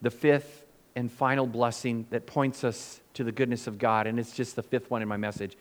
The 0.00 0.10
fifth 0.10 0.64
and 0.96 1.12
final 1.12 1.46
blessing 1.46 2.06
that 2.08 2.26
points 2.26 2.64
us 2.64 3.02
to 3.14 3.22
the 3.22 3.32
goodness 3.32 3.66
of 3.66 3.78
God, 3.78 4.06
and 4.06 4.18
it's 4.18 4.32
just 4.32 4.56
the 4.56 4.62
fifth 4.62 4.90
one 4.90 5.02
in 5.02 5.08
my 5.08 5.18
message. 5.18 5.54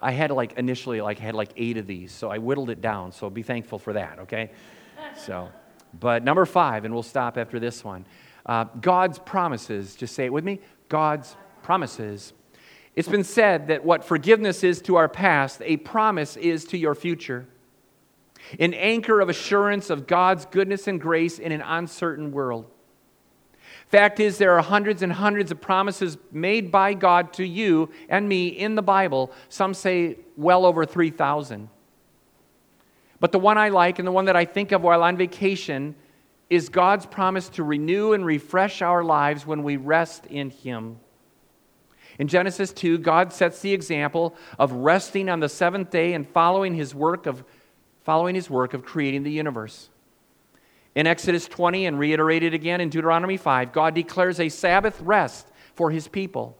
I 0.00 0.12
had 0.12 0.30
like 0.30 0.54
initially 0.54 1.02
like 1.02 1.18
had 1.18 1.34
like 1.34 1.50
eight 1.58 1.76
of 1.76 1.86
these, 1.86 2.10
so 2.10 2.30
I 2.30 2.38
whittled 2.38 2.70
it 2.70 2.80
down. 2.80 3.12
So 3.12 3.28
be 3.28 3.42
thankful 3.42 3.78
for 3.78 3.92
that, 3.92 4.18
okay? 4.20 4.50
so, 5.26 5.50
but 6.00 6.24
number 6.24 6.46
five, 6.46 6.86
and 6.86 6.94
we'll 6.94 7.02
stop 7.02 7.36
after 7.36 7.60
this 7.60 7.84
one. 7.84 8.06
Uh, 8.46 8.64
God's 8.80 9.18
promises. 9.18 9.94
Just 9.94 10.14
say 10.14 10.24
it 10.24 10.32
with 10.32 10.44
me. 10.44 10.60
God's 10.88 11.36
promises 11.64 12.32
it's 12.96 13.08
been 13.08 13.24
said 13.24 13.68
that 13.68 13.84
what 13.84 14.04
forgiveness 14.04 14.62
is 14.62 14.80
to 14.82 14.96
our 14.96 15.08
past, 15.08 15.60
a 15.64 15.78
promise 15.78 16.36
is 16.36 16.64
to 16.66 16.78
your 16.78 16.94
future. 16.94 17.46
An 18.60 18.72
anchor 18.74 19.20
of 19.20 19.28
assurance 19.28 19.90
of 19.90 20.06
God's 20.06 20.46
goodness 20.46 20.86
and 20.86 21.00
grace 21.00 21.38
in 21.38 21.50
an 21.50 21.62
uncertain 21.62 22.30
world. 22.30 22.66
Fact 23.88 24.20
is, 24.20 24.38
there 24.38 24.52
are 24.56 24.62
hundreds 24.62 25.02
and 25.02 25.12
hundreds 25.12 25.50
of 25.50 25.60
promises 25.60 26.16
made 26.30 26.70
by 26.70 26.94
God 26.94 27.32
to 27.34 27.44
you 27.44 27.90
and 28.08 28.28
me 28.28 28.48
in 28.48 28.76
the 28.76 28.82
Bible. 28.82 29.32
Some 29.48 29.74
say 29.74 30.18
well 30.36 30.64
over 30.64 30.86
3,000. 30.86 31.68
But 33.18 33.32
the 33.32 33.38
one 33.38 33.58
I 33.58 33.70
like 33.70 33.98
and 33.98 34.06
the 34.06 34.12
one 34.12 34.26
that 34.26 34.36
I 34.36 34.44
think 34.44 34.72
of 34.72 34.82
while 34.82 35.02
on 35.02 35.16
vacation 35.16 35.96
is 36.48 36.68
God's 36.68 37.06
promise 37.06 37.48
to 37.50 37.64
renew 37.64 38.12
and 38.12 38.24
refresh 38.24 38.82
our 38.82 39.02
lives 39.02 39.46
when 39.46 39.62
we 39.62 39.76
rest 39.76 40.26
in 40.26 40.50
Him. 40.50 40.98
In 42.18 42.28
Genesis 42.28 42.72
2, 42.72 42.98
God 42.98 43.32
sets 43.32 43.60
the 43.60 43.72
example 43.72 44.36
of 44.58 44.72
resting 44.72 45.28
on 45.28 45.40
the 45.40 45.48
seventh 45.48 45.90
day 45.90 46.12
and 46.12 46.28
following 46.28 46.74
his 46.74 46.94
work 46.94 47.26
of, 47.26 47.44
following 48.04 48.34
his 48.34 48.48
work 48.48 48.74
of 48.74 48.84
creating 48.84 49.24
the 49.24 49.30
universe. 49.30 49.88
In 50.94 51.06
Exodus 51.06 51.48
20 51.48 51.86
and 51.86 51.98
reiterated 51.98 52.54
again 52.54 52.80
in 52.80 52.88
Deuteronomy 52.88 53.36
5, 53.36 53.72
God 53.72 53.94
declares 53.94 54.38
a 54.38 54.48
Sabbath 54.48 55.00
rest 55.00 55.48
for 55.74 55.90
his 55.90 56.06
people. 56.06 56.56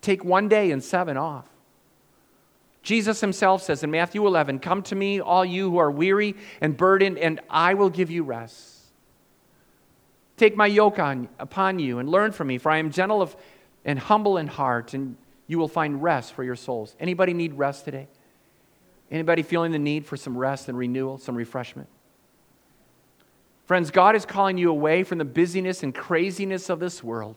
Take 0.00 0.24
one 0.24 0.48
day 0.48 0.70
and 0.70 0.82
seven 0.82 1.16
off. 1.16 1.46
Jesus 2.82 3.20
himself 3.20 3.62
says 3.62 3.82
in 3.82 3.90
Matthew 3.90 4.26
11, 4.26 4.58
Come 4.58 4.82
to 4.84 4.94
me, 4.94 5.20
all 5.20 5.44
you 5.44 5.70
who 5.70 5.78
are 5.78 5.90
weary 5.90 6.36
and 6.60 6.76
burdened, 6.76 7.18
and 7.18 7.40
I 7.48 7.74
will 7.74 7.90
give 7.90 8.10
you 8.10 8.22
rest. 8.22 8.74
Take 10.36 10.56
my 10.56 10.66
yoke 10.66 10.98
on, 10.98 11.28
upon 11.38 11.78
you 11.78 11.98
and 11.98 12.08
learn 12.08 12.32
from 12.32 12.48
me, 12.48 12.58
for 12.58 12.70
I 12.70 12.78
am 12.78 12.90
gentle 12.90 13.22
of 13.22 13.36
and 13.84 13.98
humble 13.98 14.38
in 14.38 14.46
heart, 14.46 14.94
and 14.94 15.16
you 15.46 15.58
will 15.58 15.68
find 15.68 16.02
rest 16.02 16.32
for 16.32 16.42
your 16.42 16.56
souls. 16.56 16.96
Anybody 16.98 17.34
need 17.34 17.54
rest 17.54 17.84
today? 17.84 18.08
Anybody 19.10 19.42
feeling 19.42 19.72
the 19.72 19.78
need 19.78 20.06
for 20.06 20.16
some 20.16 20.36
rest 20.36 20.68
and 20.68 20.76
renewal, 20.78 21.18
some 21.18 21.34
refreshment? 21.34 21.88
Friends, 23.66 23.90
God 23.90 24.16
is 24.16 24.26
calling 24.26 24.58
you 24.58 24.70
away 24.70 25.04
from 25.04 25.18
the 25.18 25.24
busyness 25.24 25.82
and 25.82 25.94
craziness 25.94 26.68
of 26.68 26.80
this 26.80 27.02
world 27.02 27.36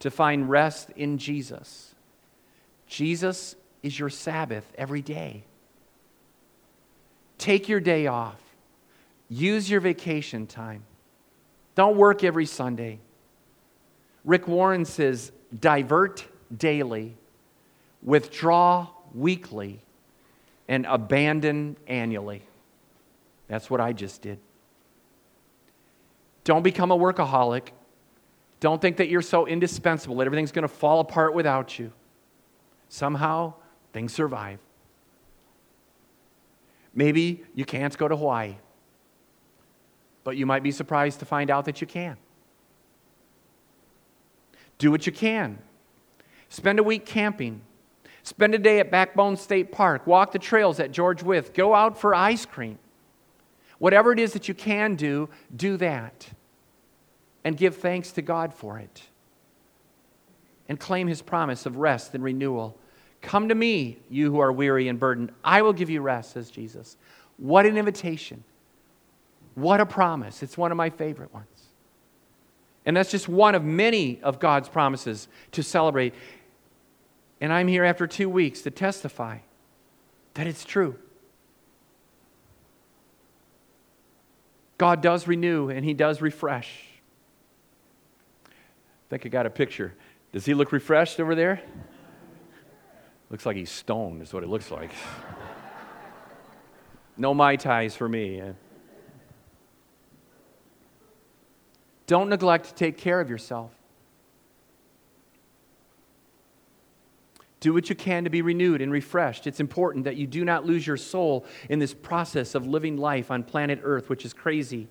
to 0.00 0.10
find 0.10 0.48
rest 0.48 0.90
in 0.96 1.18
Jesus. 1.18 1.94
Jesus 2.86 3.56
is 3.82 3.98
your 3.98 4.08
Sabbath 4.08 4.64
every 4.76 5.02
day. 5.02 5.44
Take 7.38 7.68
your 7.68 7.80
day 7.80 8.06
off. 8.06 8.40
Use 9.28 9.68
your 9.68 9.80
vacation 9.80 10.46
time. 10.46 10.84
Don't 11.74 11.96
work 11.96 12.24
every 12.24 12.46
Sunday. 12.46 13.00
Rick 14.24 14.48
Warren 14.48 14.84
says 14.84 15.32
divert 15.60 16.26
daily, 16.56 17.16
withdraw 18.02 18.88
weekly, 19.14 19.82
and 20.68 20.86
abandon 20.86 21.76
annually. 21.86 22.42
That's 23.48 23.70
what 23.70 23.80
I 23.80 23.92
just 23.92 24.22
did. 24.22 24.38
Don't 26.44 26.62
become 26.62 26.90
a 26.90 26.96
workaholic. 26.96 27.68
Don't 28.60 28.80
think 28.80 28.96
that 28.96 29.08
you're 29.08 29.22
so 29.22 29.46
indispensable 29.46 30.16
that 30.16 30.26
everything's 30.26 30.52
going 30.52 30.62
to 30.62 30.68
fall 30.68 31.00
apart 31.00 31.34
without 31.34 31.78
you. 31.78 31.92
Somehow, 32.88 33.54
things 33.92 34.12
survive. 34.12 34.58
Maybe 36.94 37.44
you 37.54 37.64
can't 37.64 37.96
go 37.96 38.08
to 38.08 38.16
Hawaii, 38.16 38.56
but 40.24 40.36
you 40.36 40.46
might 40.46 40.62
be 40.62 40.70
surprised 40.70 41.18
to 41.20 41.26
find 41.26 41.50
out 41.50 41.66
that 41.66 41.80
you 41.80 41.86
can. 41.86 42.16
Do 44.78 44.90
what 44.90 45.06
you 45.06 45.12
can. 45.12 45.58
Spend 46.48 46.78
a 46.78 46.82
week 46.82 47.06
camping. 47.06 47.62
Spend 48.22 48.54
a 48.54 48.58
day 48.58 48.80
at 48.80 48.90
Backbone 48.90 49.36
State 49.36 49.72
Park. 49.72 50.06
Walk 50.06 50.32
the 50.32 50.38
trails 50.38 50.80
at 50.80 50.90
George 50.90 51.22
Wyth. 51.22 51.54
Go 51.54 51.74
out 51.74 51.98
for 51.98 52.14
ice 52.14 52.44
cream. 52.44 52.78
Whatever 53.78 54.12
it 54.12 54.18
is 54.18 54.32
that 54.32 54.48
you 54.48 54.54
can 54.54 54.96
do, 54.96 55.28
do 55.54 55.76
that. 55.76 56.28
And 57.44 57.56
give 57.56 57.76
thanks 57.76 58.10
to 58.12 58.22
God 58.22 58.52
for 58.52 58.78
it. 58.78 59.02
And 60.68 60.80
claim 60.80 61.06
his 61.06 61.22
promise 61.22 61.66
of 61.66 61.76
rest 61.76 62.14
and 62.14 62.24
renewal. 62.24 62.76
Come 63.22 63.48
to 63.48 63.54
me, 63.54 63.98
you 64.10 64.30
who 64.30 64.40
are 64.40 64.52
weary 64.52 64.88
and 64.88 64.98
burdened. 64.98 65.32
I 65.44 65.62
will 65.62 65.72
give 65.72 65.88
you 65.88 66.00
rest, 66.00 66.32
says 66.32 66.50
Jesus. 66.50 66.96
What 67.36 67.66
an 67.66 67.76
invitation. 67.78 68.42
What 69.54 69.80
a 69.80 69.86
promise. 69.86 70.42
It's 70.42 70.58
one 70.58 70.70
of 70.70 70.76
my 70.76 70.90
favorite 70.90 71.32
ones. 71.32 71.46
And 72.86 72.96
that's 72.96 73.10
just 73.10 73.28
one 73.28 73.54
of 73.54 73.64
many 73.64 74.20
of 74.22 74.38
God's 74.38 74.68
promises 74.68 75.28
to 75.52 75.62
celebrate. 75.62 76.14
And 77.40 77.52
I'm 77.52 77.68
here 77.68 77.84
after 77.84 78.06
two 78.06 78.30
weeks 78.30 78.62
to 78.62 78.70
testify 78.70 79.38
that 80.34 80.46
it's 80.46 80.64
true. 80.64 80.96
God 84.78 85.02
does 85.02 85.26
renew 85.26 85.68
and 85.68 85.84
He 85.84 85.94
does 85.94 86.22
refresh. 86.22 86.84
I 88.46 89.08
think 89.10 89.26
I 89.26 89.28
got 89.28 89.46
a 89.46 89.50
picture. 89.50 89.94
Does 90.32 90.44
he 90.44 90.54
look 90.54 90.72
refreshed 90.72 91.20
over 91.20 91.34
there? 91.34 91.62
looks 93.30 93.46
like 93.46 93.56
he's 93.56 93.70
stoned, 93.70 94.22
is 94.22 94.32
what 94.32 94.42
it 94.42 94.48
looks 94.48 94.70
like. 94.70 94.90
no 97.16 97.34
Mai 97.34 97.56
Tais 97.56 97.90
for 97.90 98.08
me. 98.08 98.40
Eh? 98.40 98.52
Don't 102.06 102.28
neglect 102.28 102.66
to 102.66 102.74
take 102.74 102.96
care 102.96 103.20
of 103.20 103.28
yourself. 103.28 103.72
Do 107.58 107.72
what 107.72 107.88
you 107.88 107.96
can 107.96 108.24
to 108.24 108.30
be 108.30 108.42
renewed 108.42 108.80
and 108.80 108.92
refreshed. 108.92 109.46
It's 109.46 109.60
important 109.60 110.04
that 110.04 110.16
you 110.16 110.26
do 110.26 110.44
not 110.44 110.64
lose 110.64 110.86
your 110.86 110.96
soul 110.96 111.44
in 111.68 111.78
this 111.78 111.94
process 111.94 112.54
of 112.54 112.66
living 112.66 112.96
life 112.96 113.30
on 113.30 113.42
planet 113.42 113.80
Earth, 113.82 114.08
which 114.08 114.24
is 114.24 114.32
crazy. 114.32 114.88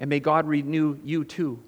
And 0.00 0.08
may 0.08 0.20
God 0.20 0.46
renew 0.46 0.98
you 1.04 1.24
too. 1.24 1.62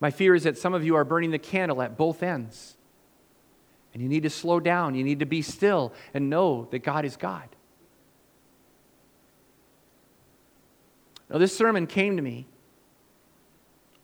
My 0.00 0.10
fear 0.10 0.34
is 0.34 0.44
that 0.44 0.56
some 0.56 0.74
of 0.74 0.84
you 0.84 0.96
are 0.96 1.04
burning 1.04 1.30
the 1.30 1.38
candle 1.38 1.82
at 1.82 1.96
both 1.96 2.22
ends. 2.22 2.76
And 3.92 4.02
you 4.02 4.08
need 4.08 4.22
to 4.24 4.30
slow 4.30 4.58
down. 4.58 4.94
You 4.94 5.04
need 5.04 5.20
to 5.20 5.26
be 5.26 5.42
still 5.42 5.92
and 6.14 6.28
know 6.28 6.66
that 6.70 6.80
God 6.80 7.04
is 7.04 7.16
God. 7.16 7.48
Now, 11.34 11.40
this 11.40 11.56
sermon 11.56 11.88
came 11.88 12.14
to 12.14 12.22
me 12.22 12.46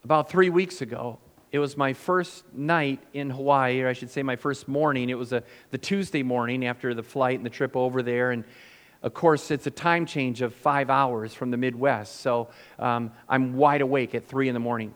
about 0.02 0.28
three 0.28 0.50
weeks 0.50 0.82
ago. 0.82 1.20
It 1.52 1.60
was 1.60 1.76
my 1.76 1.92
first 1.92 2.42
night 2.52 2.98
in 3.12 3.30
Hawaii, 3.30 3.82
or 3.82 3.88
I 3.88 3.92
should 3.92 4.10
say 4.10 4.24
my 4.24 4.34
first 4.34 4.66
morning. 4.66 5.10
It 5.10 5.14
was 5.16 5.32
a, 5.32 5.44
the 5.70 5.78
Tuesday 5.78 6.24
morning 6.24 6.66
after 6.66 6.92
the 6.92 7.04
flight 7.04 7.36
and 7.36 7.46
the 7.46 7.50
trip 7.50 7.76
over 7.76 8.02
there. 8.02 8.32
And 8.32 8.42
of 9.04 9.14
course, 9.14 9.52
it's 9.52 9.68
a 9.68 9.70
time 9.70 10.06
change 10.06 10.42
of 10.42 10.52
five 10.52 10.90
hours 10.90 11.32
from 11.32 11.52
the 11.52 11.56
Midwest. 11.56 12.16
So 12.16 12.48
um, 12.80 13.12
I'm 13.28 13.54
wide 13.54 13.82
awake 13.82 14.16
at 14.16 14.26
three 14.26 14.48
in 14.48 14.54
the 14.54 14.58
morning. 14.58 14.92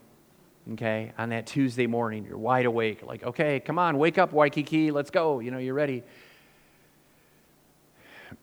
Okay, 0.73 1.13
on 1.17 1.29
that 1.29 1.47
Tuesday 1.47 1.87
morning, 1.87 2.25
you're 2.25 2.37
wide 2.37 2.65
awake. 2.65 3.01
Like, 3.01 3.23
okay, 3.23 3.61
come 3.61 3.79
on, 3.79 3.97
wake 3.97 4.17
up, 4.17 4.33
Waikiki, 4.33 4.91
let's 4.91 5.09
go. 5.09 5.39
You 5.39 5.51
know, 5.51 5.57
you're 5.57 5.73
ready. 5.73 6.03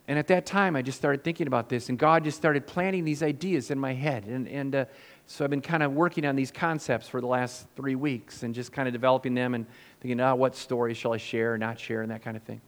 And 0.08 0.18
at 0.18 0.26
that 0.28 0.46
time, 0.46 0.74
I 0.74 0.82
just 0.82 0.98
started 0.98 1.22
thinking 1.22 1.46
about 1.46 1.68
this, 1.68 1.88
and 1.88 1.98
God 1.98 2.24
just 2.24 2.36
started 2.36 2.66
planting 2.66 3.04
these 3.04 3.22
ideas 3.22 3.70
in 3.70 3.78
my 3.78 3.94
head. 3.94 4.24
And, 4.24 4.48
and 4.48 4.74
uh, 4.74 4.84
so 5.26 5.44
I've 5.44 5.50
been 5.50 5.60
kind 5.60 5.82
of 5.82 5.92
working 5.92 6.26
on 6.26 6.34
these 6.34 6.50
concepts 6.50 7.08
for 7.08 7.20
the 7.20 7.26
last 7.26 7.66
three 7.76 7.94
weeks 7.94 8.42
and 8.42 8.54
just 8.54 8.72
kind 8.72 8.88
of 8.88 8.92
developing 8.92 9.34
them 9.34 9.54
and 9.54 9.64
thinking, 10.00 10.20
oh, 10.20 10.34
what 10.34 10.56
stories 10.56 10.96
shall 10.96 11.12
I 11.12 11.18
share 11.18 11.54
or 11.54 11.58
not 11.58 11.78
share, 11.78 12.02
and 12.02 12.10
that 12.10 12.22
kind 12.22 12.36
of 12.36 12.42
thing. 12.42 12.60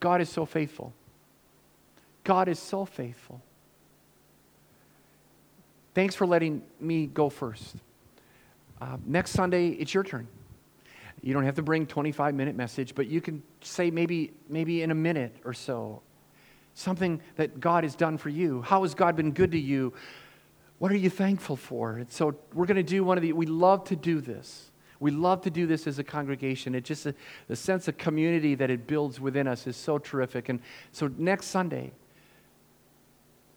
God 0.00 0.20
is 0.20 0.28
so 0.28 0.44
faithful. 0.44 0.92
God 2.24 2.48
is 2.48 2.58
so 2.58 2.84
faithful. 2.84 3.40
Thanks 5.94 6.14
for 6.14 6.26
letting 6.26 6.62
me 6.80 7.06
go 7.06 7.30
first. 7.30 7.76
Uh, 8.80 8.98
next 9.06 9.30
Sunday, 9.30 9.68
it's 9.68 9.94
your 9.94 10.02
turn. 10.02 10.26
You 11.22 11.32
don't 11.32 11.44
have 11.44 11.56
to 11.56 11.62
bring 11.62 11.86
25 11.86 12.34
minute 12.34 12.56
message, 12.56 12.94
but 12.94 13.08
you 13.08 13.20
can 13.20 13.42
say 13.60 13.90
maybe, 13.90 14.32
maybe 14.48 14.82
in 14.82 14.90
a 14.90 14.94
minute 14.94 15.36
or 15.44 15.52
so 15.52 16.02
something 16.76 17.20
that 17.36 17.58
God 17.58 17.84
has 17.84 17.94
done 17.94 18.18
for 18.18 18.28
you. 18.28 18.60
How 18.60 18.82
has 18.82 18.94
God 18.94 19.16
been 19.16 19.32
good 19.32 19.50
to 19.52 19.58
you? 19.58 19.94
What 20.78 20.92
are 20.92 20.96
you 20.96 21.08
thankful 21.08 21.56
for? 21.56 21.96
And 21.96 22.12
so 22.12 22.36
we're 22.52 22.66
going 22.66 22.76
to 22.76 22.82
do 22.82 23.02
one 23.02 23.16
of 23.16 23.22
the, 23.22 23.32
we 23.32 23.46
love 23.46 23.84
to 23.84 23.96
do 23.96 24.20
this. 24.20 24.70
We 25.00 25.10
love 25.10 25.40
to 25.42 25.50
do 25.50 25.66
this 25.66 25.86
as 25.86 25.98
a 25.98 26.04
congregation. 26.04 26.74
It 26.74 26.84
just, 26.84 27.06
the 27.48 27.56
sense 27.56 27.88
of 27.88 27.96
community 27.96 28.54
that 28.56 28.70
it 28.70 28.86
builds 28.86 29.18
within 29.18 29.48
us 29.48 29.66
is 29.66 29.76
so 29.76 29.98
terrific. 29.98 30.50
And 30.50 30.60
so 30.92 31.10
next 31.16 31.46
Sunday, 31.46 31.92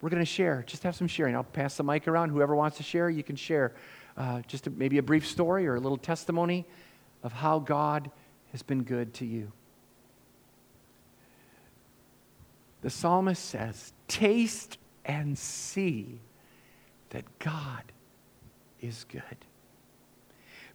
we're 0.02 0.10
going 0.10 0.22
to 0.22 0.26
share. 0.26 0.64
Just 0.66 0.84
have 0.84 0.96
some 0.96 1.08
sharing. 1.08 1.36
I'll 1.36 1.44
pass 1.44 1.76
the 1.76 1.84
mic 1.84 2.08
around. 2.08 2.30
Whoever 2.30 2.56
wants 2.56 2.78
to 2.78 2.84
share, 2.84 3.10
you 3.10 3.24
can 3.24 3.36
share. 3.36 3.74
Uh, 4.18 4.42
just 4.48 4.68
a, 4.68 4.70
maybe 4.70 4.98
a 4.98 5.04
brief 5.04 5.28
story 5.28 5.68
or 5.68 5.76
a 5.76 5.80
little 5.80 5.98
testimony 5.98 6.66
of 7.24 7.34
how 7.34 7.60
God 7.60 8.10
has 8.52 8.62
been 8.62 8.84
good 8.84 9.14
to 9.16 9.26
you. 9.26 9.52
The 12.82 12.90
psalmist 12.90 13.44
says, 13.44 13.94
Taste 14.08 14.78
and 15.06 15.38
see 15.38 16.20
that 17.10 17.26
God 17.40 17.84
is 18.82 19.06
good. 19.10 19.24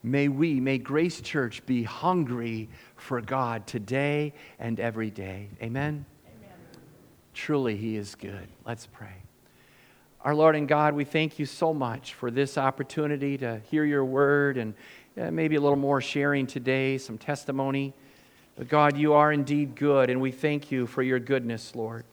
May 0.03 0.29
we, 0.29 0.61
may 0.61 0.77
Grace 0.77 1.23
Church 1.23 1.65
be 1.65 1.83
hungry 1.83 2.69
for 2.97 3.23
God 3.23 3.67
today 3.67 4.35
and 4.59 4.79
every 4.79 5.11
day. 5.11 5.49
Amen? 5.63 6.05
Amen. 6.27 6.53
Truly, 7.33 7.77
He 7.77 7.97
is 7.97 8.15
good. 8.15 8.49
Let's 8.67 8.87
pray. 8.87 9.15
Our 10.21 10.35
Lord 10.35 10.57
and 10.57 10.69
God, 10.69 10.95
we 10.95 11.05
thank 11.05 11.39
you 11.39 11.47
so 11.47 11.73
much 11.73 12.15
for 12.15 12.31
this 12.31 12.59
opportunity 12.59 13.39
to 13.39 13.61
hear 13.71 13.85
your 13.85 14.05
word 14.05 14.59
and 14.59 14.75
uh, 15.21 15.31
maybe 15.31 15.57
a 15.57 15.61
little 15.61 15.77
more 15.77 16.01
sharing 16.01 16.47
today, 16.47 16.99
some 16.99 17.19
testimony. 17.19 17.93
But 18.57 18.69
God, 18.69 18.97
you 18.97 19.15
are 19.15 19.33
indeed 19.33 19.75
good, 19.75 20.11
and 20.11 20.21
we 20.21 20.31
thank 20.31 20.71
you 20.71 20.87
for 20.87 21.03
your 21.03 21.19
goodness, 21.19 21.75
Lord. 21.75 22.05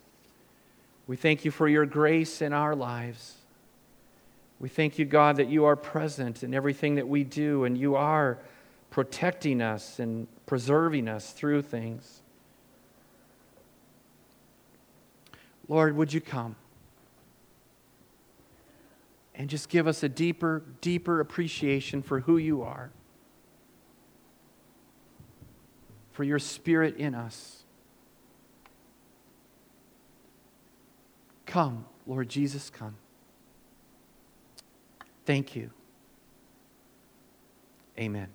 We 1.08 1.16
thank 1.16 1.46
you 1.46 1.52
for 1.52 1.68
your 1.68 1.86
grace 1.86 2.42
in 2.42 2.54
our 2.54 2.76
lives. 2.76 3.36
We 4.60 4.70
thank 4.70 5.00
you, 5.00 5.06
God, 5.06 5.38
that 5.38 5.50
you 5.50 5.66
are 5.66 5.76
present 5.76 6.44
in 6.44 6.54
everything 6.54 6.96
that 6.96 7.08
we 7.08 7.24
do, 7.24 7.64
and 7.64 7.78
you 7.78 7.96
are 7.96 8.38
protecting 8.92 9.62
us 9.62 10.00
and 10.00 10.28
preserving 10.46 11.08
us 11.08 11.32
through 11.32 11.64
things. 11.64 12.22
Lord, 15.68 15.96
would 15.96 16.14
you 16.14 16.22
come 16.22 16.56
and 19.36 19.50
just 19.50 19.70
give 19.70 19.88
us 19.88 20.04
a 20.04 20.10
deeper, 20.10 20.64
deeper 20.82 21.20
appreciation 21.20 22.02
for 22.02 22.22
who 22.22 22.38
you 22.38 22.62
are, 22.62 22.92
for 26.12 26.24
your 26.24 26.40
spirit 26.40 26.98
in 26.98 27.16
us. 27.16 27.64
Come, 31.46 31.86
Lord 32.06 32.30
Jesus, 32.30 32.70
come. 32.70 32.96
Thank 35.26 35.56
you. 35.56 35.72
Amen. 37.98 38.28